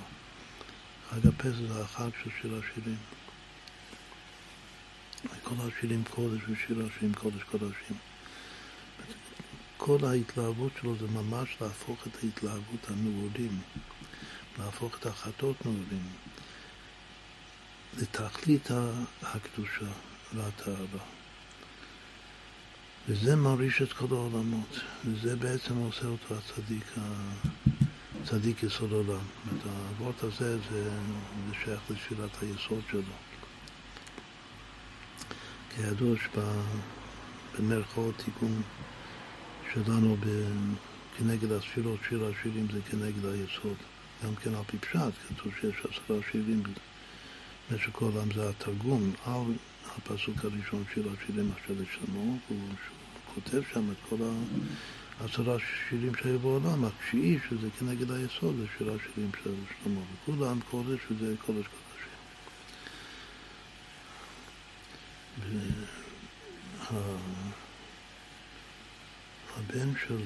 [1.11, 2.97] חג הפסח זה החג של שיר השירים.
[5.43, 7.97] כל השירים קודש ושיר השירים קודש קודשים.
[9.77, 13.59] כל ההתלהבות שלו זה ממש להפוך את ההתלהבות הנעורים,
[14.59, 16.09] להפוך את החטאות נעורים
[17.99, 18.69] לתכלית
[19.23, 19.93] הקדושה
[20.35, 21.05] והטהרה.
[23.09, 26.95] וזה מרעיש את כל העולמות, וזה בעצם עושה אותו הצדיק
[28.25, 29.09] צדיק יסוד עולם.
[29.09, 30.91] אומרת, האבות הזה זה,
[31.49, 33.03] זה שייך לתפילת היסוד שלו.
[35.77, 36.17] כידוע
[37.59, 38.63] שבמרכאות תיקון
[39.73, 40.17] שלנו
[41.17, 43.77] כנגד התפילות, שיר השירים זה כנגד היסוד.
[44.25, 46.63] גם כן על פי פשט, כתוב שיש עשרה שירים
[47.71, 49.43] במשך כל העם זה התרגום על
[49.97, 52.69] הפסוק הראשון של השירים אשר לשלמו, הוא
[53.35, 54.17] כותב שם את כל
[55.21, 55.57] העשרה
[55.89, 61.35] שירים שהיו בעולם, התשיעי שזה כנגד היסוד, זה שיר השירים של שלמה, וכולם קודש וזה
[61.47, 61.83] קודש קודשים.
[69.57, 70.19] והבן של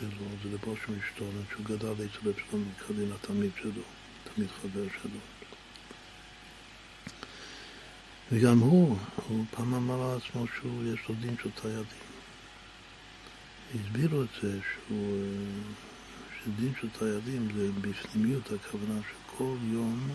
[0.00, 3.82] שלו, זה לבוש משתולן, שהוא גדל אצל רב שלמה מקדין, התלמיד שלו,
[4.24, 5.20] תלמיד חבר שלו.
[8.32, 8.96] וגם הוא,
[9.28, 11.84] הוא פעם אמר לעצמו שהוא, יש לו דין של תיידים.
[13.74, 15.24] הסבירו את זה שהוא,
[16.44, 20.10] שדין של תיידים זה בפנימיות הכוונה שכל יום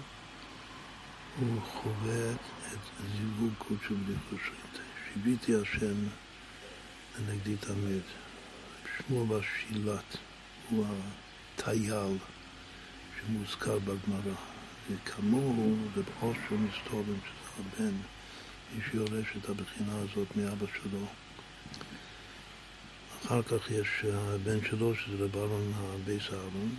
[1.40, 2.32] הוא חווה
[2.74, 2.80] את
[3.18, 4.80] זיווג קודשו בלי חושרית.
[5.14, 5.96] שיביתי השם
[7.20, 8.25] לנגדי תמיד.
[8.98, 10.18] שמו בשילת
[10.70, 10.86] הוא
[11.56, 12.18] הטייל
[13.20, 14.36] שמוזכר בגמרא.
[14.92, 17.94] וכמוהו רב אושר מסתובב, שזה הבן,
[18.74, 21.06] מי שיורש את הבחינה הזאת מאבא שלו.
[23.26, 26.76] אחר כך יש הבן שלו, שזה רב אהרון הבייס אהרון,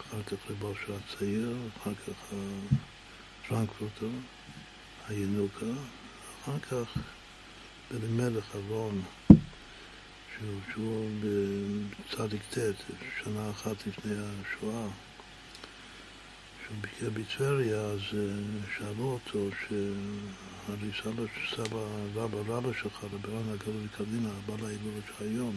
[0.00, 2.34] אחר כך רב אושר הצעיר, אחר כך
[3.48, 4.08] פרנקפורטר,
[5.08, 5.66] הינוקה,
[6.42, 6.98] אחר כך
[7.90, 9.02] בלימלך אברון
[10.40, 12.58] שהוא, שהוא בצדיק ט',
[13.22, 14.86] שנה אחת לפני השואה,
[16.62, 18.18] כשהוא ביקר בטבריה, אז אה,
[18.76, 21.22] שאלו אותו שהרי סבא,
[21.56, 21.80] סבא,
[22.14, 25.56] רבא, רבא שלך, רברן הגדול וקדימה, בעל ההילולה של היום,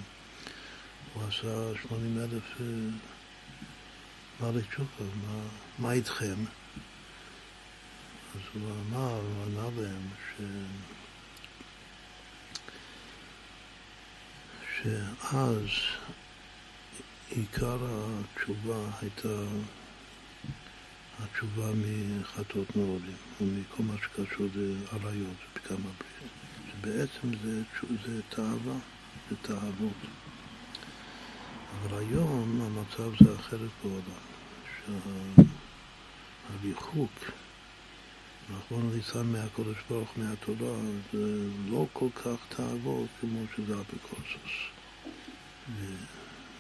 [1.14, 2.66] הוא עשה שמונים אלף אה,
[4.40, 5.42] בעלי תשובה, מה,
[5.80, 6.36] מה איתכם?
[8.36, 10.42] אז הוא אמר, הוא ענה להם, ש...
[14.84, 15.68] שאז
[17.30, 19.44] עיקר התשובה הייתה
[21.20, 26.32] התשובה מחטאות נעולים ומכל מה שקשור לעריות ובקם הברית.
[26.72, 27.62] שבעצם זה,
[28.06, 28.78] זה תאווה,
[29.30, 29.98] זה תאוות.
[31.82, 34.24] אבל היום המצב זה אחרת בעולם.
[36.62, 37.12] שהריחוק,
[38.50, 40.78] נכון ליצן מהקודש ברוך מהתורה,
[41.14, 44.73] זה לא כל כך תאוות כמו שזה אפיקורסוס.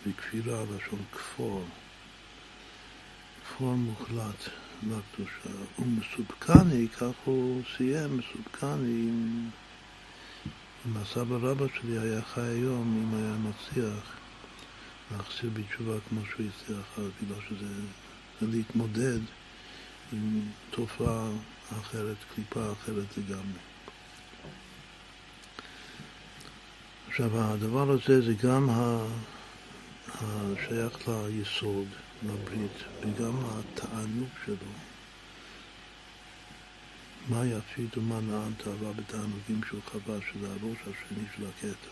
[0.07, 1.63] וכפירה, לשון כפור,
[3.45, 4.49] כפור מוחלט
[4.83, 5.63] לקדושה.
[5.79, 9.49] ומסופקני, כך הוא סיים, מסופקני עם,
[10.85, 14.17] עם הסבא רבא שלי היה חי היום, אם היה מצליח
[15.11, 17.73] להחזיר בתשובה כמו שהוא הצליח, בגלל שזה
[18.41, 19.19] זה להתמודד
[20.13, 21.29] עם תופעה
[21.69, 23.72] אחרת, קליפה אחרת לגמרי.
[27.13, 28.69] עכשיו, הדבר הזה זה גם
[30.21, 31.87] השייך ליסוד,
[32.23, 34.71] לברית, וגם התענוג שלו.
[37.29, 41.91] מה יפית ומה נען תאווה בתענוגים שהוא חווה, שזה הראש השני של הכתר.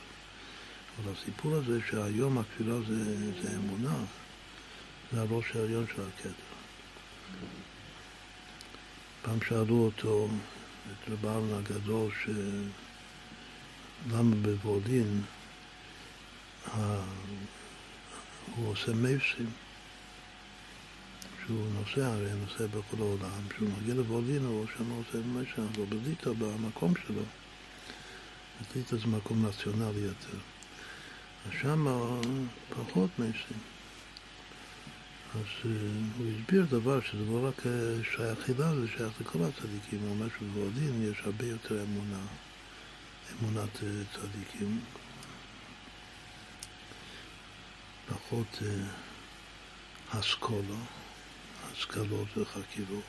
[1.03, 3.99] אבל הסיפור הזה שהיום הכפירה זה, זה אמונה,
[5.11, 6.29] זה הראש העליון של הכתר.
[9.21, 10.29] פעם שאלו אותו,
[10.91, 12.29] את רבן הגדול, ש...
[14.09, 15.21] למה בוולין
[18.55, 19.49] הוא עושה מייסים,
[21.45, 26.31] שהוא נוסע, הרי נוסע בכל העולם, כשהוא מגיע לוולין הוא שם עושה מייסים, אבל בליטא
[26.31, 27.21] במקום שלו,
[28.73, 30.37] בליטא זה מקום נציונלי יותר,
[31.45, 31.87] אז שם
[32.69, 33.57] פחות מייסים.
[35.35, 35.67] אז uh,
[36.17, 37.63] הוא הסביר דבר שזה לא רק
[38.15, 42.21] שייך חידה, זה שייך לכל הצדיקים, הוא אומר שבוולין יש הרבה יותר אמונה.
[43.39, 44.79] אמונת אה, צדיקים,
[48.09, 48.59] פחות
[50.09, 53.03] אסכולה, אה, השכלות וחקירות.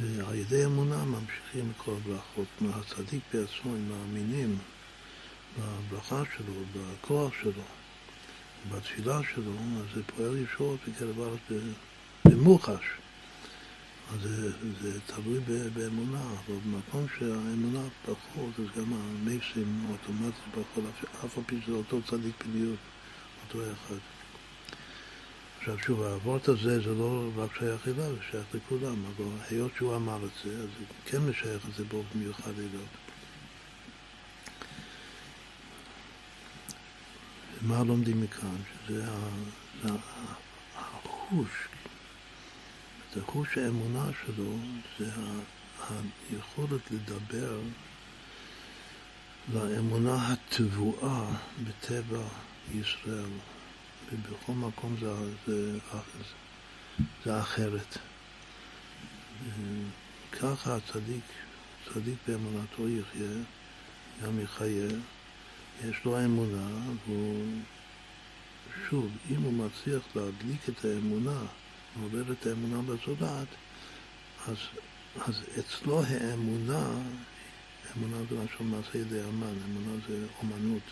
[0.00, 2.46] ועל ידי אמונה ממשיכים כל הברכות.
[2.74, 4.58] הצדיק בעצמו, הם מאמינים
[5.58, 7.62] בברכה שלו, בכוח שלו,
[8.70, 11.62] בתפילה שלו, אז זה פועל ישועות בקרב הארץ
[12.24, 12.84] במוחש.
[14.12, 14.50] אז זה,
[14.82, 15.40] זה תלוי
[15.74, 20.84] באמונה, אבל במקום שהאמונה פחות, אז גם המייסים אוטומטית פחות,
[21.24, 22.78] אף על פי שזה אותו צדיק פניות,
[23.44, 23.98] אותו אחד.
[25.58, 29.96] עכשיו שוב, האבות הזה זה לא רק שייך אליו, זה שייך לכולם, אבל היות שהוא
[29.96, 30.68] אמר את זה, אז
[31.04, 32.86] כן משייך את זה באופן מיוחד אליו.
[37.62, 38.56] ומה לומדים מכאן?
[38.86, 39.04] שזה
[40.76, 41.68] החוש,
[43.12, 44.56] את החוש האמונה שלו
[44.98, 45.10] זה
[46.30, 47.60] היכולת לדבר
[49.52, 52.22] לאמונה הטבועה בטבע
[52.74, 53.30] ישראל,
[54.12, 55.14] ובכל מקום זה,
[55.46, 55.78] זה,
[57.24, 57.98] זה אחרת.
[60.32, 61.24] ככה הצדיק,
[61.84, 63.42] צדיק באמונתו יחיה,
[64.22, 64.88] גם יחיה,
[65.84, 66.68] יש לו אמונה,
[67.06, 67.46] והוא,
[68.88, 71.40] שוב, אם הוא מצליח להדליק את האמונה,
[71.98, 73.48] לעורר את האמונה בזולת,
[74.46, 74.56] אז,
[75.20, 76.88] אז אצלו האמונה,
[77.96, 80.82] אמונה זה משהו מעשה ידי אמן, אמונה זה אומנות.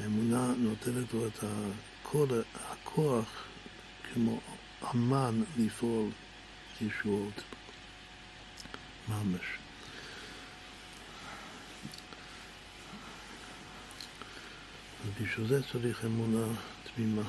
[0.00, 1.44] האמונה נותנת לו את
[2.02, 3.44] כל הכוח
[4.14, 4.40] כמו
[4.94, 6.10] אמן לפעול
[6.80, 7.42] ישועות
[9.08, 9.40] ממש.
[15.06, 16.46] ובשביל זה צריך אמונה
[16.94, 17.22] תמימה.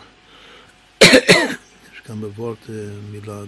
[2.01, 2.75] יש כאן בוורט אה,
[3.11, 3.41] מילה,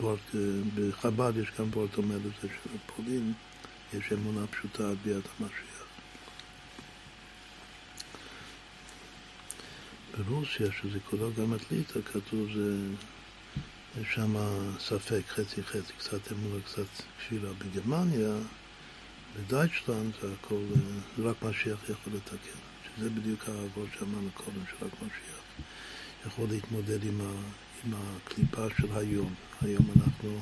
[0.00, 0.40] וורט, אה,
[0.74, 3.32] בחב"ד יש כאן וורט אומר לזה שבפולין
[3.94, 5.84] יש אמונה פשוטה עד ביאת המשיח.
[10.18, 12.76] ברוסיה, שזה כולו גם את ליטא, כתוב זה,
[14.00, 14.34] יש שם
[14.78, 17.50] ספק, חצי חצי, קצת אמונה, קצת כפירה.
[17.52, 18.34] בגרמניה,
[19.36, 20.80] בדייטשלנד זה הכל, אה,
[21.16, 22.58] זה רק משיח יכול לתקן.
[22.96, 25.40] שזה בדיוק העבוד שאמרנו קודם, שרק משיח
[26.26, 27.32] יכול להתמודד עם, ה,
[27.84, 29.34] עם הקליפה של היום.
[29.60, 30.40] היום אנחנו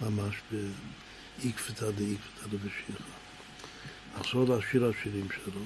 [0.00, 3.04] ממש באיקפתא דאיקפתא דבשיחא.
[4.18, 5.62] נחזור לשיר השירים שלו.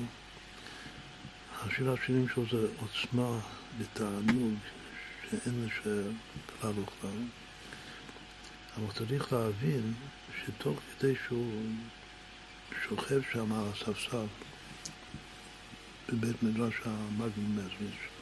[1.63, 3.39] השיר השירים שלו זה עוצמה
[3.79, 4.55] ותענוג
[5.31, 6.11] שאין לשער
[6.61, 7.23] כלל וכלל.
[8.77, 9.93] אבל צריך להבין
[10.45, 11.63] שתוך כדי שהוא
[12.89, 14.27] שוכב שם על הספסל
[16.09, 18.15] בבית מדרש המגנום מזריץ'.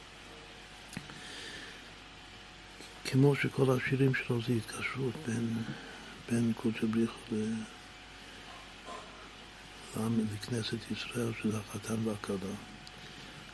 [3.13, 5.57] כמו שכל השירים שלו זה התקשרות בין,
[6.31, 7.35] בין קודשא בריחו
[10.33, 12.55] לכנסת ישראל, שזה החתן והכלה.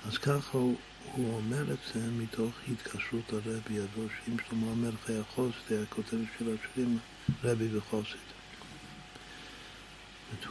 [0.07, 0.75] אז ככה הוא,
[1.13, 6.17] הוא אומר את זה מתוך התקשרות הרבי ידו, שאם שלמה המלך היה חוסד, היה כותב
[6.37, 6.97] של השירים
[7.43, 8.17] רבי וחוסד.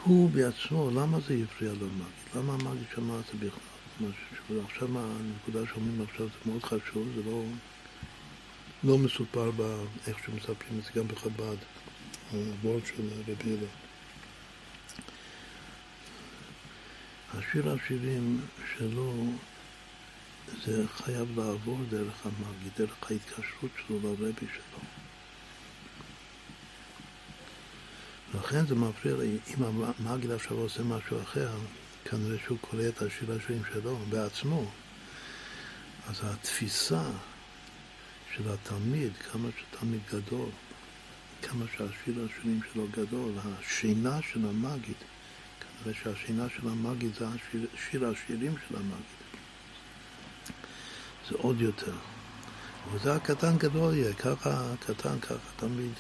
[0.05, 2.37] הוא בעצמו, למה זה הפריע למגיד?
[2.37, 4.61] למה המגיד שמע את זה בכלל?
[4.65, 7.43] עכשיו הנקודה שאומרים עכשיו זה מאוד חשוב, זה לא,
[8.85, 11.57] לא מסופר באיך שמספרים את זה גם בחב"ד,
[12.31, 13.67] הוורד של רבי אלה.
[17.35, 18.41] השיר השירים
[18.77, 19.25] שלו
[20.65, 24.81] זה חייב לעבור דרך המגיד, דרך ההתקשרות שלו לרבי שלו.
[28.35, 31.51] לכן זה מפריע לי, אם המגיד עכשיו עושה משהו אחר,
[32.05, 34.71] כנראה שהוא קורא את השיר השירים שלו בעצמו.
[36.09, 37.03] אז התפיסה
[38.39, 40.49] של התלמיד, כמה שתלמיד גדול,
[41.43, 44.95] כמה שהשיר השירים שלו גדול, השינה של המגיד,
[45.61, 49.19] כנראה שהשינה של המגיד זה השיר, שיר השירים של המגיד.
[51.29, 51.95] זה עוד יותר.
[52.93, 55.93] וזה הקטן גדול יהיה, ככה הקטן, ככה תמיד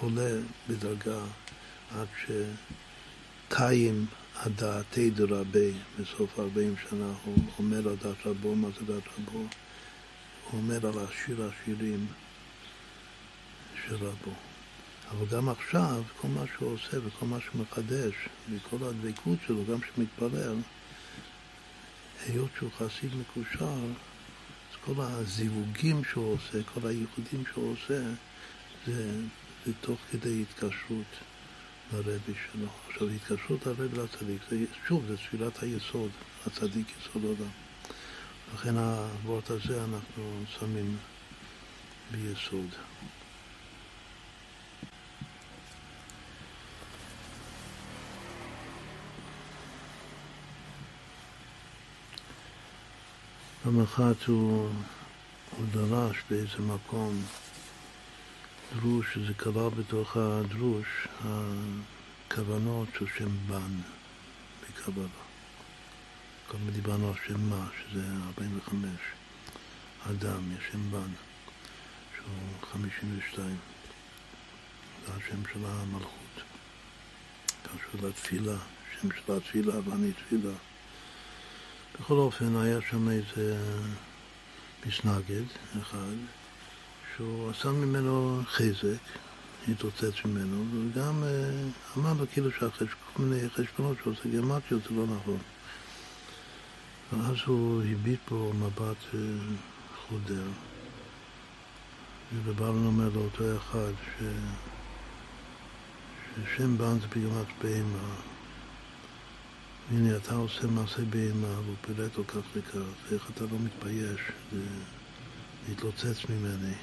[0.00, 1.20] עולה בדרגה
[1.90, 2.06] עד
[3.48, 4.06] שתיים
[4.36, 9.46] הדעתי דרבי, בסוף ארבעים שנה הוא אומר על דעת רבו, מה זה דעת רבו?
[10.52, 12.06] אומר על השיר השירים
[13.86, 14.32] של רבו.
[15.10, 18.14] אבל גם עכשיו, כל מה שהוא עושה וכל מה שהוא מחדש,
[18.50, 20.56] וכל הדבקות שלו, גם כשמתפלל,
[22.26, 23.84] היות שהוא חסיד מקושר,
[24.70, 28.02] אז כל הזיווגים שהוא עושה, כל הייחודים שהוא עושה,
[28.86, 29.10] זה,
[29.66, 31.06] זה תוך כדי התקשרות.
[31.92, 32.66] לרבי שלו.
[32.88, 34.42] עכשיו, התקשרות הרבי לצדיק,
[34.88, 36.10] שוב, זה תפילת היסוד,
[36.46, 37.65] הצדיק יסוד עולם.
[38.54, 40.96] לכן הוורט הזה אנחנו שמים
[42.10, 42.68] ביסוד.
[53.62, 54.68] פעם אחת הוא,
[55.56, 57.22] הוא דרש באיזה מקום
[58.76, 63.80] דרוש, שזה כלל בתוך הדרוש, הכוונות של שם בן
[64.62, 65.25] בקבלה.
[66.48, 68.90] קודם דיברנו על שם מה, שזה 45.
[70.10, 71.10] אדם, יש שם בן,
[72.16, 73.56] שהוא 52.
[75.06, 76.42] זה השם של המלכות.
[77.62, 78.56] קשור לתפילה,
[79.00, 80.54] שם של התפילה ואני תפילה.
[82.00, 83.58] בכל אופן, היה שם איזה
[84.86, 85.44] מסנגד
[85.82, 86.14] אחד,
[87.16, 89.02] שהוא עשה ממנו חזק,
[89.68, 91.50] התרוצץ ממנו, וגם אה,
[91.96, 95.38] אמר לו כאילו שכל מיני חשבונות שהוא עושה גרמטיות זה לא נכון.
[97.12, 99.20] ואז הוא הביט בו מבט אה,
[100.08, 100.48] חודר,
[102.34, 104.22] ובבלן אומר לאותו אחד ש...
[106.34, 108.14] ששם בן זה בגמת בהמה.
[109.90, 114.20] הנה, אתה עושה מעשה בהמה, והוא פירט לו כך וכך, איך אתה לא מתבייש
[115.68, 116.74] להתלוצץ ממני,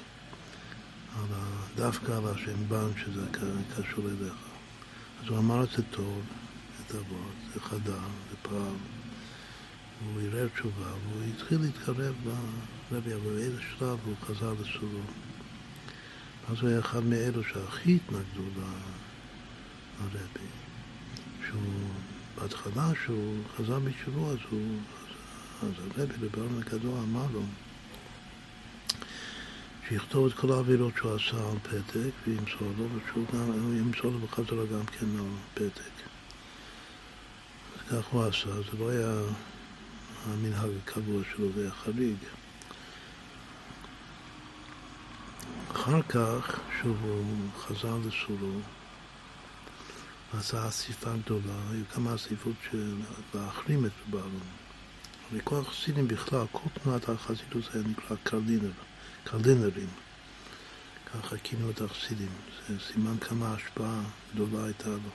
[1.16, 1.44] על ה...
[1.76, 3.26] דווקא על השם בן שזה
[3.76, 4.34] קשור אליך.
[5.22, 6.22] אז הוא אמר את זה טוב,
[6.80, 8.93] את אבות, זה חדר, זה פעם.
[10.00, 12.14] הוא ערער תשובה, והוא התחיל להתקרב
[12.90, 15.00] לרבי, אבל באיזה שלב הוא חזר לסורו.
[16.48, 18.42] אז הוא היה אחד מאלו שהכי התנגדו
[20.00, 20.48] לרבי.
[22.34, 24.78] בהתחלה, שהוא חזר בתשובה, אז הוא,
[25.62, 27.42] אז הרבי, לברון הגדול, אמר לו
[29.88, 34.66] שיכתוב את כל העבירות שהוא עשה על פתק וימסור לו, ושהוא גם, ימסור לו בחזרה
[34.66, 35.92] גם כן על פתק.
[37.74, 39.22] אז כך הוא עשה, זה לא היה
[40.26, 42.16] המנהג הקבוע שלו, זה היה חריג.
[45.72, 48.60] אחר כך, שוב הוא חזר לסורו,
[50.38, 52.94] עשה אסיפה גדולה, היו כמה אסיפות של
[53.34, 54.40] להחרים את בעלון.
[55.30, 58.70] הרי כל החסידים בכלל, כל תנועת החסידות היה נקרא קרדינר,
[59.24, 59.88] קרדינרים.
[61.14, 62.30] ככה כינו את החסידים.
[62.68, 64.02] זה סימן כמה השפעה
[64.34, 65.10] גדולה הייתה לו.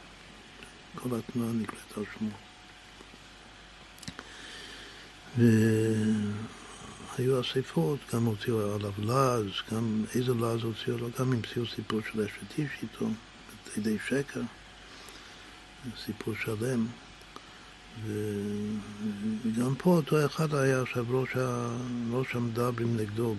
[0.96, 2.49] כל התנועה נקראת על שמו.
[5.38, 12.22] והיו אספות, גם הוציאו עליו לעז, גם איזה לעז הוציאו לו, גם המציאו סיפור של
[12.22, 13.06] אשת איש איתו,
[13.78, 14.42] ידי שקר,
[16.06, 16.88] סיפור שלם.
[18.06, 21.78] וגם פה אותו אחד היה עכשיו ראש, ה...
[22.12, 23.36] ראש המדברים נגדו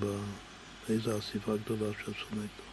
[0.89, 2.71] באיזו אסיפה גדולה שעשו נגדו.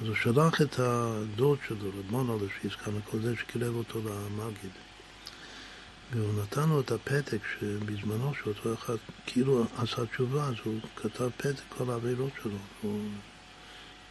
[0.00, 4.87] אז הוא שלח את הדוד שלו, רב מונולד, שהזכרנו כל זה, שקירב אותו למגיד.
[6.12, 11.62] והוא נתן לו את הפתק שבזמנו שאותו אחד כאילו עשה תשובה, אז הוא כתב פתק
[11.68, 12.58] כל העבירות שלו.
[12.82, 13.08] הוא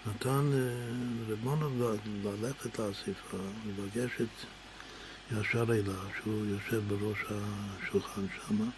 [0.07, 0.51] נתן
[1.27, 1.67] לרב
[2.23, 3.37] ללכת לאסיפה,
[3.77, 4.27] לגשת
[5.31, 8.69] ישר אליו, שהוא יושב בראש השולחן שם,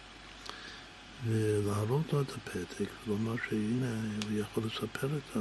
[1.26, 5.36] ולהראות לו את הפתק, ולומר שהנה, הוא יכול לספר את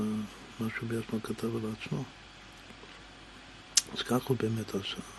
[0.60, 2.04] מה שהוא בעצמו כתב על עצמו.
[3.94, 5.19] אז כך הוא באמת עשה.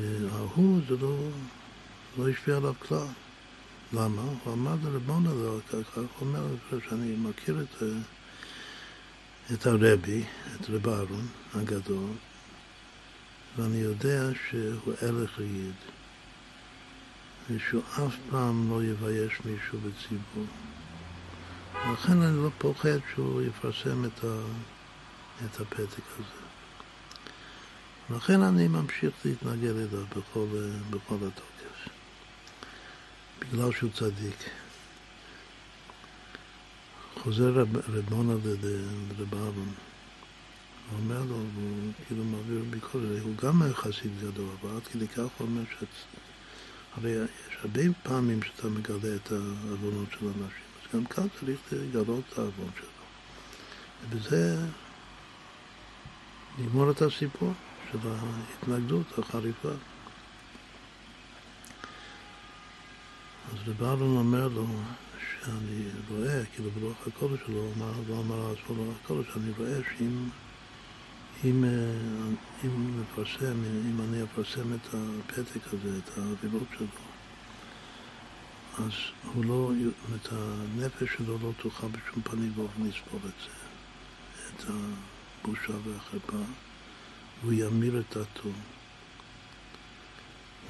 [0.00, 1.16] וההוא זה לא,
[2.18, 3.06] לא השפיע עליו כלל.
[3.92, 4.22] למה?
[4.44, 6.46] הוא אמר לרבון הזה, ככה הוא אומר
[6.88, 7.82] שאני מכיר את,
[9.52, 10.24] את הרבי,
[10.56, 12.10] את רב אהרון הגדול,
[13.56, 15.74] ואני יודע שהוא הלך יעיד,
[17.50, 20.46] ושהוא אף פעם לא יבייש מישהו בציבור.
[21.92, 24.42] לכן אני לא פוחד שהוא יפרסם את, ה,
[25.44, 26.41] את הפתק הזה.
[28.16, 30.46] לכן אני ממשיך להתנגד אליו בכל,
[30.90, 31.88] בכל התוקף,
[33.40, 34.36] בגלל שהוא צדיק.
[37.22, 38.32] חוזר רב, רבונה
[39.18, 39.54] לרב
[40.90, 45.18] הוא אומר לו, הוא כאילו מעביר ביקורת, הוא גם חסיד גדול, אבל עד כדי כך
[45.18, 45.88] הוא אומר שאת...
[46.96, 50.42] הרי יש הרבה פעמים שאתה מגלה את העוונות של אנשים,
[50.82, 52.88] אז גם כאן צריך לגלות את העוון שלו.
[54.02, 54.56] ובזה
[56.58, 57.52] לגמור את הסיפור.
[57.92, 59.68] של ההתנגדות החריפה.
[63.52, 64.66] אז אהרון אומר לו
[65.18, 70.28] שאני רואה, כאילו ברוח הקודש שלו, אמר, לא אמר עצמו ברוח הקודש, אני רואה שאם
[71.44, 71.64] אם,
[72.64, 76.86] אם נפרסם, אם אני אפרסם את הפתק הזה, את האבילות שלו,
[78.78, 78.92] אז
[79.34, 79.70] הוא לא,
[80.14, 83.50] את הנפש שלו לא תוכל בשום פנים ואופן לספור את זה,
[84.56, 86.44] את הבושה והחרפה.
[87.42, 88.48] והוא ימיר את דעתו,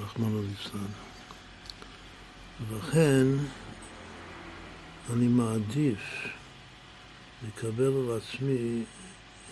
[0.01, 0.91] רחמנא ליצלן.
[2.69, 3.27] ולכן
[5.13, 6.27] אני מעדיף
[7.47, 8.83] לקבל על עצמי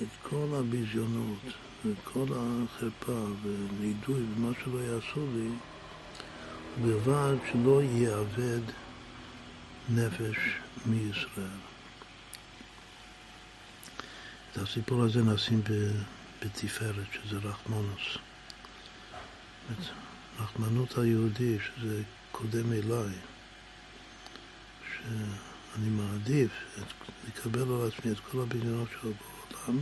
[0.02, 1.40] את כל הביזיונות
[1.86, 5.50] ואת כל החרפה ולידוי ומה שלא יעשו לי,
[6.82, 8.62] ובלבד שלא יאבד
[9.90, 10.38] נפש
[10.86, 11.60] מישראל.
[14.52, 15.92] את הסיפור הזה נשים ב...
[16.42, 18.18] בתפארת, שזה רחמנוס.
[20.40, 22.02] רחמנות היהודי, שזה
[22.32, 23.16] קודם אליי,
[24.92, 29.80] שאני מעדיף את, לקבל על עצמי את כל הבניינות שלו בעולם,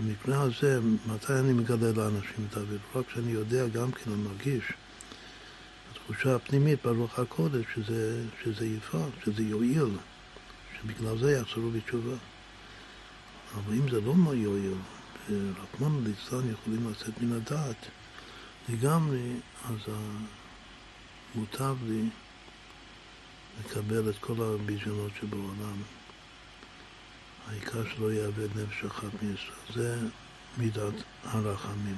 [0.00, 2.78] במקרה הזה, מתי אני מגלה לאנשים את האוויר?
[2.94, 4.64] רק כשאני יודע גם כן, אני מרגיש,
[5.92, 9.96] התחושה הפנימית ברוח הקודש, שזה, שזה יפעל, שזה יועיל,
[10.80, 12.16] שבגלל זה יחזרו בתשובה.
[13.54, 14.78] אבל אם זה לא יועיל,
[15.28, 17.86] שרחמנא ליצלן יכולים לצאת מן הדעת
[18.68, 19.32] לגמרי,
[19.64, 19.94] אז
[21.34, 22.08] מוטב לי
[23.60, 25.82] לקבל את כל הביזיונות שבעולם
[27.48, 29.74] העיקר שלא יאבד נפש אחת מישראל.
[29.74, 29.98] זה
[30.58, 30.94] מידת
[31.24, 31.96] הרחמים.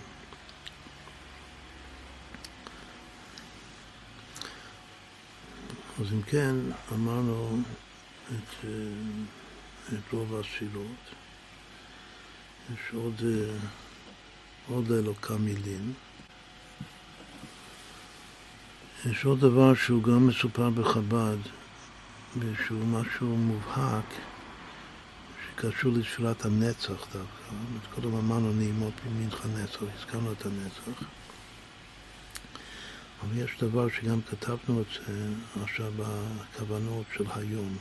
[6.00, 6.54] אז אם כן,
[6.92, 7.58] אמרנו
[8.28, 8.70] את, אה,
[9.92, 11.14] את רוב הספירות.
[12.74, 13.56] יש עוד, אה,
[14.68, 15.92] עוד אלוקה מילים.
[19.06, 21.36] יש עוד דבר שהוא גם מסופר בחב"ד,
[22.38, 24.04] ושהוא משהו מובהק,
[25.46, 27.54] שקשור לתפילת הנצח דווקא.
[27.94, 31.02] קודם אמרנו נעימות ממנחה נצח, הזכרנו את הנצח.
[33.22, 35.28] אבל יש דבר שגם כתבנו את זה
[35.62, 37.76] עכשיו בכוונות של היום,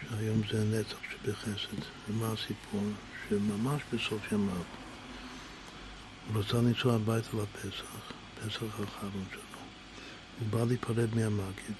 [0.00, 1.84] שהיום זה נצח שבחסד.
[2.08, 2.82] ומה הסיפור?
[3.28, 4.62] שממש בסוף ימיו
[6.32, 7.84] הוא רצה לנסוע הביתה לפסח,
[8.40, 9.40] פסח האחרון שלו.
[10.40, 11.76] הוא בא להיפרד מהמגיד,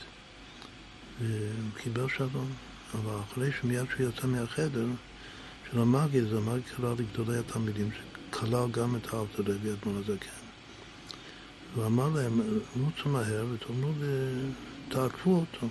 [1.20, 2.48] והוא קיבל שלום.
[2.94, 4.86] אבל אחרי שמיד שהוא יצא מהחדר
[5.70, 10.30] של המגיד, זה המגיד קרא לגדולי התלמידים, שכלל גם את האלתר רבי אדמון הזקן.
[11.74, 12.40] הוא אמר להם,
[12.80, 13.92] רוצו מהר ותאמרו
[14.88, 15.68] תעקפו אותו.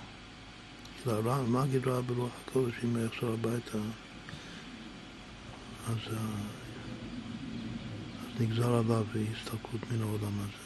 [1.03, 3.77] כאילו, המגיד ראה ברוח הקודש אם הוא יחזור הביתה,
[5.87, 6.17] אז, אז
[8.39, 10.63] נגזר עליו הסתלקות מן העולם הזה.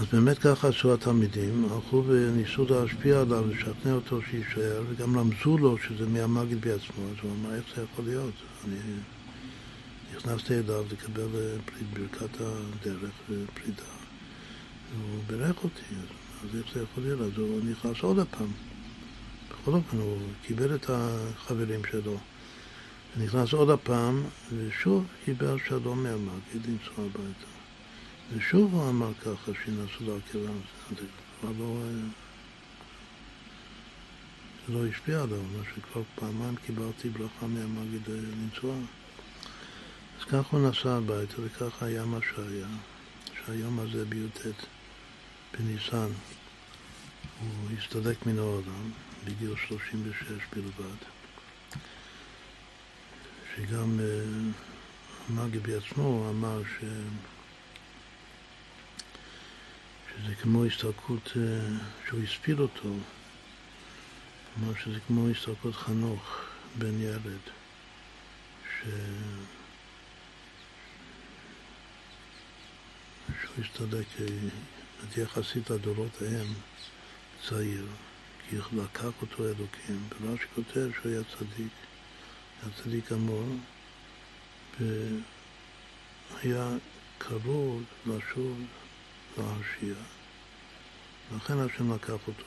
[0.00, 5.78] אז באמת ככה עשו התלמידים, הלכו וניסו להשפיע עליו, לשכנע אותו שיישאר, וגם רמזו לו
[5.78, 8.34] שזה מהמגיד בעצמו, אז הוא אמר, איך זה יכול להיות?
[8.64, 8.76] אני
[10.16, 11.56] נכנסתי אליו לקבל אה,
[11.92, 13.82] ברכת הדרך ופרידה,
[14.98, 15.82] והוא בירך אותי,
[16.42, 17.20] אז איך זה יכול להיות?
[17.20, 18.69] אז הוא נכנס עוד הפעם.
[19.62, 22.18] בכל אופן, הוא קיבל את החברים שלו.
[23.16, 24.24] נכנס עוד הפעם,
[24.56, 27.46] ושוב קיבל שלום מהמגיד לנסוע הביתה.
[28.32, 31.06] ושוב הוא אמר ככה, שינסו להקל על זה,
[31.40, 31.76] כבר לא...
[34.68, 38.74] זה לא השפיע עליו, מה שכבר פעמיים קיבלתי ברכה מהמגיד לנסוע.
[40.20, 42.66] אז ככה הוא נסע הביתה, וככה היה מה שהיה,
[43.46, 44.40] שהיום הזה בי"ט
[45.52, 46.08] בניסן
[47.40, 48.90] הוא הסתלק מן העולם
[49.24, 50.22] בגיל 36
[50.52, 50.96] בלבד,
[53.56, 54.24] שגם אה,
[55.28, 56.84] המגיד בעצמו אמר ש...
[60.08, 61.42] שזה כמו הסתלקות אה,
[62.08, 62.94] שהוא הספיד אותו,
[64.54, 66.40] כלומר שזה כמו הסתלקות חנוך
[66.78, 67.40] בן ילד,
[68.64, 68.84] ש...
[73.42, 76.46] שהוא הסתלק אה, יחסית לדורות ההם
[77.48, 77.86] צעיר,
[78.52, 81.72] לקח אותו אלוקים, ורש"י כותב שהוא היה צדיק,
[82.62, 83.48] היה צדיק אמור,
[86.30, 86.68] והיה
[87.18, 88.60] קרוב לשוב
[89.38, 89.94] להרשיע.
[91.36, 92.44] לכן השם לקח אותו.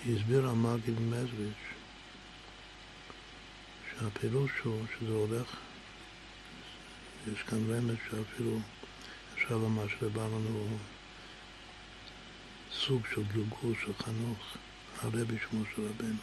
[0.00, 1.64] הסביר המגיד מזריץ'
[3.90, 5.56] שהפירוש הוא שזה הולך,
[7.32, 8.58] יש כאן רמז שאפילו
[9.34, 10.78] אפשר לומר שבא לנו
[12.80, 14.56] סוג של גלגול של חנוך,
[15.02, 16.20] הרבי שמו של רבנו.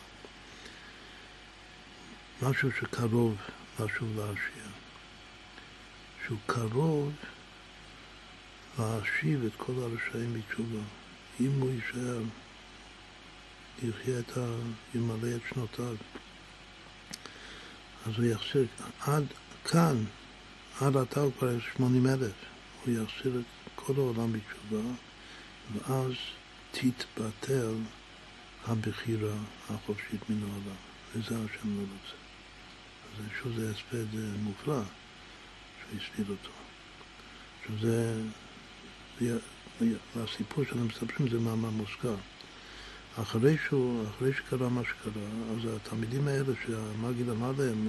[2.42, 3.36] משהו שקרוב
[3.80, 4.64] לשוב להרשיע.
[6.26, 7.12] שהוא קרוב
[8.80, 10.84] להשיב את כל הרשעים בתשובה.
[11.40, 12.22] אם הוא יישאר,
[13.84, 14.56] יחיה את ה...
[14.96, 15.96] ימלא את שנותיו.
[18.06, 18.66] אז הוא יחסיר,
[19.00, 19.26] עד
[19.66, 20.04] כאן,
[20.82, 22.32] עד עתה הוא כבר שמונים אלף.
[22.86, 24.90] הוא יחסיר את כל העולם בתשובה,
[25.74, 26.14] ואז
[26.72, 27.74] תתבטל
[28.68, 29.36] הבחירה
[29.70, 30.76] החופשית מן העולם.
[31.16, 32.16] וזה השם לא רוצה.
[33.06, 34.06] אז שוב זה הספד
[34.44, 34.82] מופלא
[35.96, 36.50] הספיד אותו.
[37.62, 38.22] עכשיו זה
[40.16, 42.16] והסיפור שאנחנו מספרים זה מאמר מוזכר.
[43.22, 45.24] אחרי, שהוא, אחרי שקרה מה שקרה,
[45.56, 47.88] אז התלמידים האלה שהמגיד אמר להם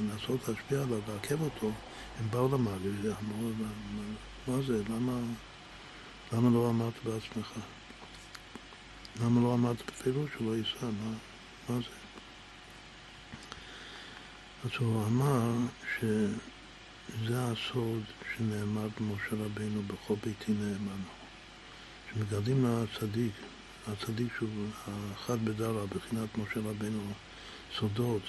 [0.00, 1.72] לנסות להשפיע עליו, לעכב אותו,
[2.20, 3.50] הם באו למגיד ואמרו,
[4.48, 5.18] מה זה, למה,
[6.32, 7.52] למה לא אמרת בעצמך?
[9.20, 11.12] למה לא אמרת בפירוש שלא ייסע, מה,
[11.68, 11.94] מה זה?
[14.64, 15.52] אז הוא אמר
[15.98, 16.04] ש...
[17.28, 18.02] זה הסוד
[18.36, 21.10] שנאמר במשה רבינו בכל ביתי נאמנו.
[22.12, 23.32] שמגלים לצדיק,
[23.88, 27.00] הצדיק שהוא האחד בדרה, בחינת משה רבינו,
[27.78, 28.22] סודות,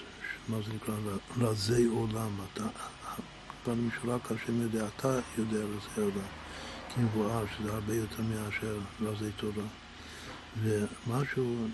[0.49, 0.95] מה זה נקרא,
[1.37, 2.31] רזי עולם.
[2.53, 2.67] אתה,
[3.63, 6.27] כבר משורק השם יודע, אתה יודע רזי עולם.
[6.89, 9.67] כי מבואר שזה הרבה יותר מאשר רזי תורה.
[10.63, 11.67] ומשהו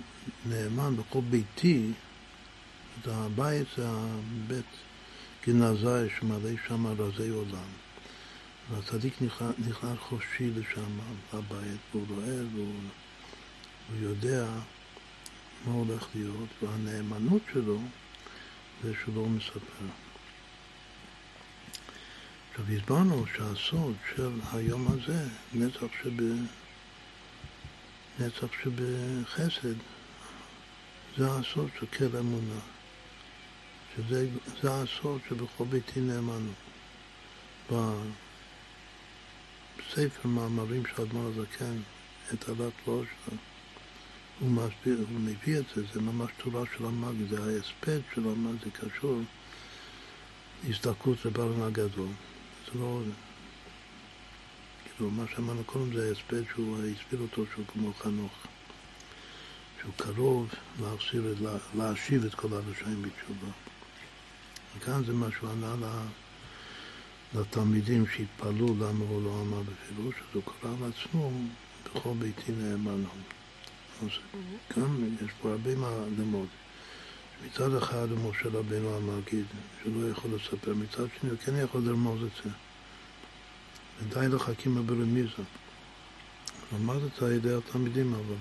[0.45, 1.91] נאמן בכל ביתי,
[3.01, 4.65] את הבית זה הבית
[5.47, 7.71] גנזי שמלא שם רזי עולם.
[8.69, 9.13] והצדיק
[9.67, 10.99] נכנס חופשי לשם,
[11.33, 12.73] לבית, והוא רואה והוא
[13.91, 14.45] הוא יודע
[15.65, 17.79] מה הולך להיות, והנאמנות שלו
[18.83, 19.85] זה שהוא לא מספר.
[22.51, 26.21] עכשיו הסברנו שהסוד של היום הזה, נצח, שב...
[28.19, 29.75] נצח שבחסד,
[31.17, 32.59] זה הסוד של כל אמונה.
[33.95, 34.27] שזה
[34.63, 36.51] הסוד שבכל ביתי נאמנו.
[39.77, 41.77] בספר מאמרים של אדמון הזקן,
[42.33, 43.37] את עלת לא שלו,
[44.39, 48.55] הוא מסביר, הוא מביא את זה, זה ממש תורה של המאג, זה ההספד של המאג,
[48.63, 49.19] זה קשור
[50.67, 52.07] להזדקות לבעלון הגדול.
[52.65, 53.01] זה לא...
[55.09, 58.31] מה שאמרנו קודם זה ההספד שהוא הסביר אותו שהוא כמו חנוך.
[59.81, 60.49] שהוא קרוב
[60.81, 61.35] להחזיר,
[61.75, 63.51] להשיב את כל הרשעים בתשובה.
[64.77, 66.03] וכאן זה מה שהוא ענה
[67.35, 71.31] לתלמידים שהתפלאו למה הוא לא אמר בפירוש, אז הוא קרא לעצמו
[71.85, 73.09] בכל ביתי נאמנו.
[74.01, 74.09] אז
[74.77, 76.47] גם יש פה הרבה מה ללמוד.
[77.45, 79.45] מצד אחד משה רבינו המגיד,
[79.81, 82.49] שהוא לא יכול לספר, מצד שני הוא כן יכול לרמוז את זה.
[84.01, 85.43] ודי לחכים ברמיזה.
[86.73, 88.35] למד את זה על ידי התלמידים, אבל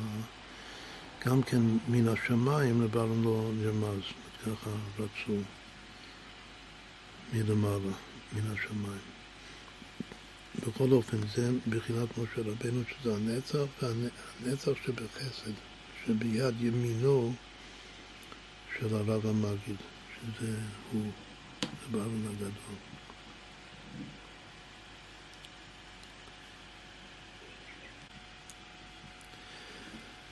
[1.27, 4.03] גם כן מן השמיים לבעלם לא נרמז,
[4.43, 5.41] ככה רצו
[7.33, 7.93] מלמעלה,
[8.33, 9.01] מן השמיים.
[10.67, 15.53] בכל אופן, זה בחינת משה רבנו, שזה הנצח, והנצח שבחסד,
[16.07, 17.33] שביד ימינו
[18.79, 19.77] של הרב המגיד,
[20.17, 20.57] שזה
[20.93, 21.11] הוא,
[21.63, 22.90] זה בעלון הגדול.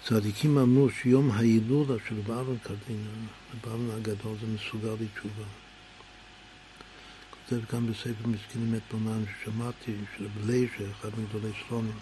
[0.09, 3.11] צדיקים אמרו שיום ההילולה של בעלון קרדינה,
[3.65, 5.45] בעלון הגדול, זה מסוגל לתשובה.
[7.31, 11.97] כותב גם בספר מסכנים את בונן ששמעתי, של בליישה, אחד מגדולי סלונים,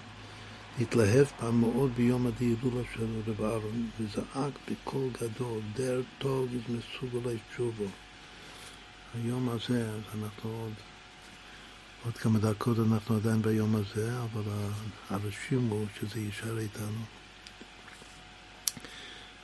[0.81, 7.37] התלהב פעם מאוד ביום הדהילולה של רב אהרון, וזעק בקול גדול, דר טוב איז מסוגלי
[7.51, 7.87] תשובו.
[9.15, 10.73] היום הזה, אז אנחנו עוד,
[12.05, 14.43] עוד כמה דקות אנחנו עדיין ביום הזה, אבל
[15.11, 17.16] הרשים הוא שזה יישאר איתנו.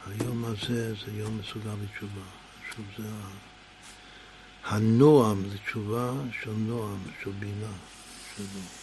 [0.07, 2.23] היום הזה זה יום מסוגל לתשובה.
[2.70, 3.05] שוב, זה
[4.65, 6.12] הנועם, זה תשובה
[6.43, 7.73] של נועם, של בינה
[8.37, 8.81] שלו.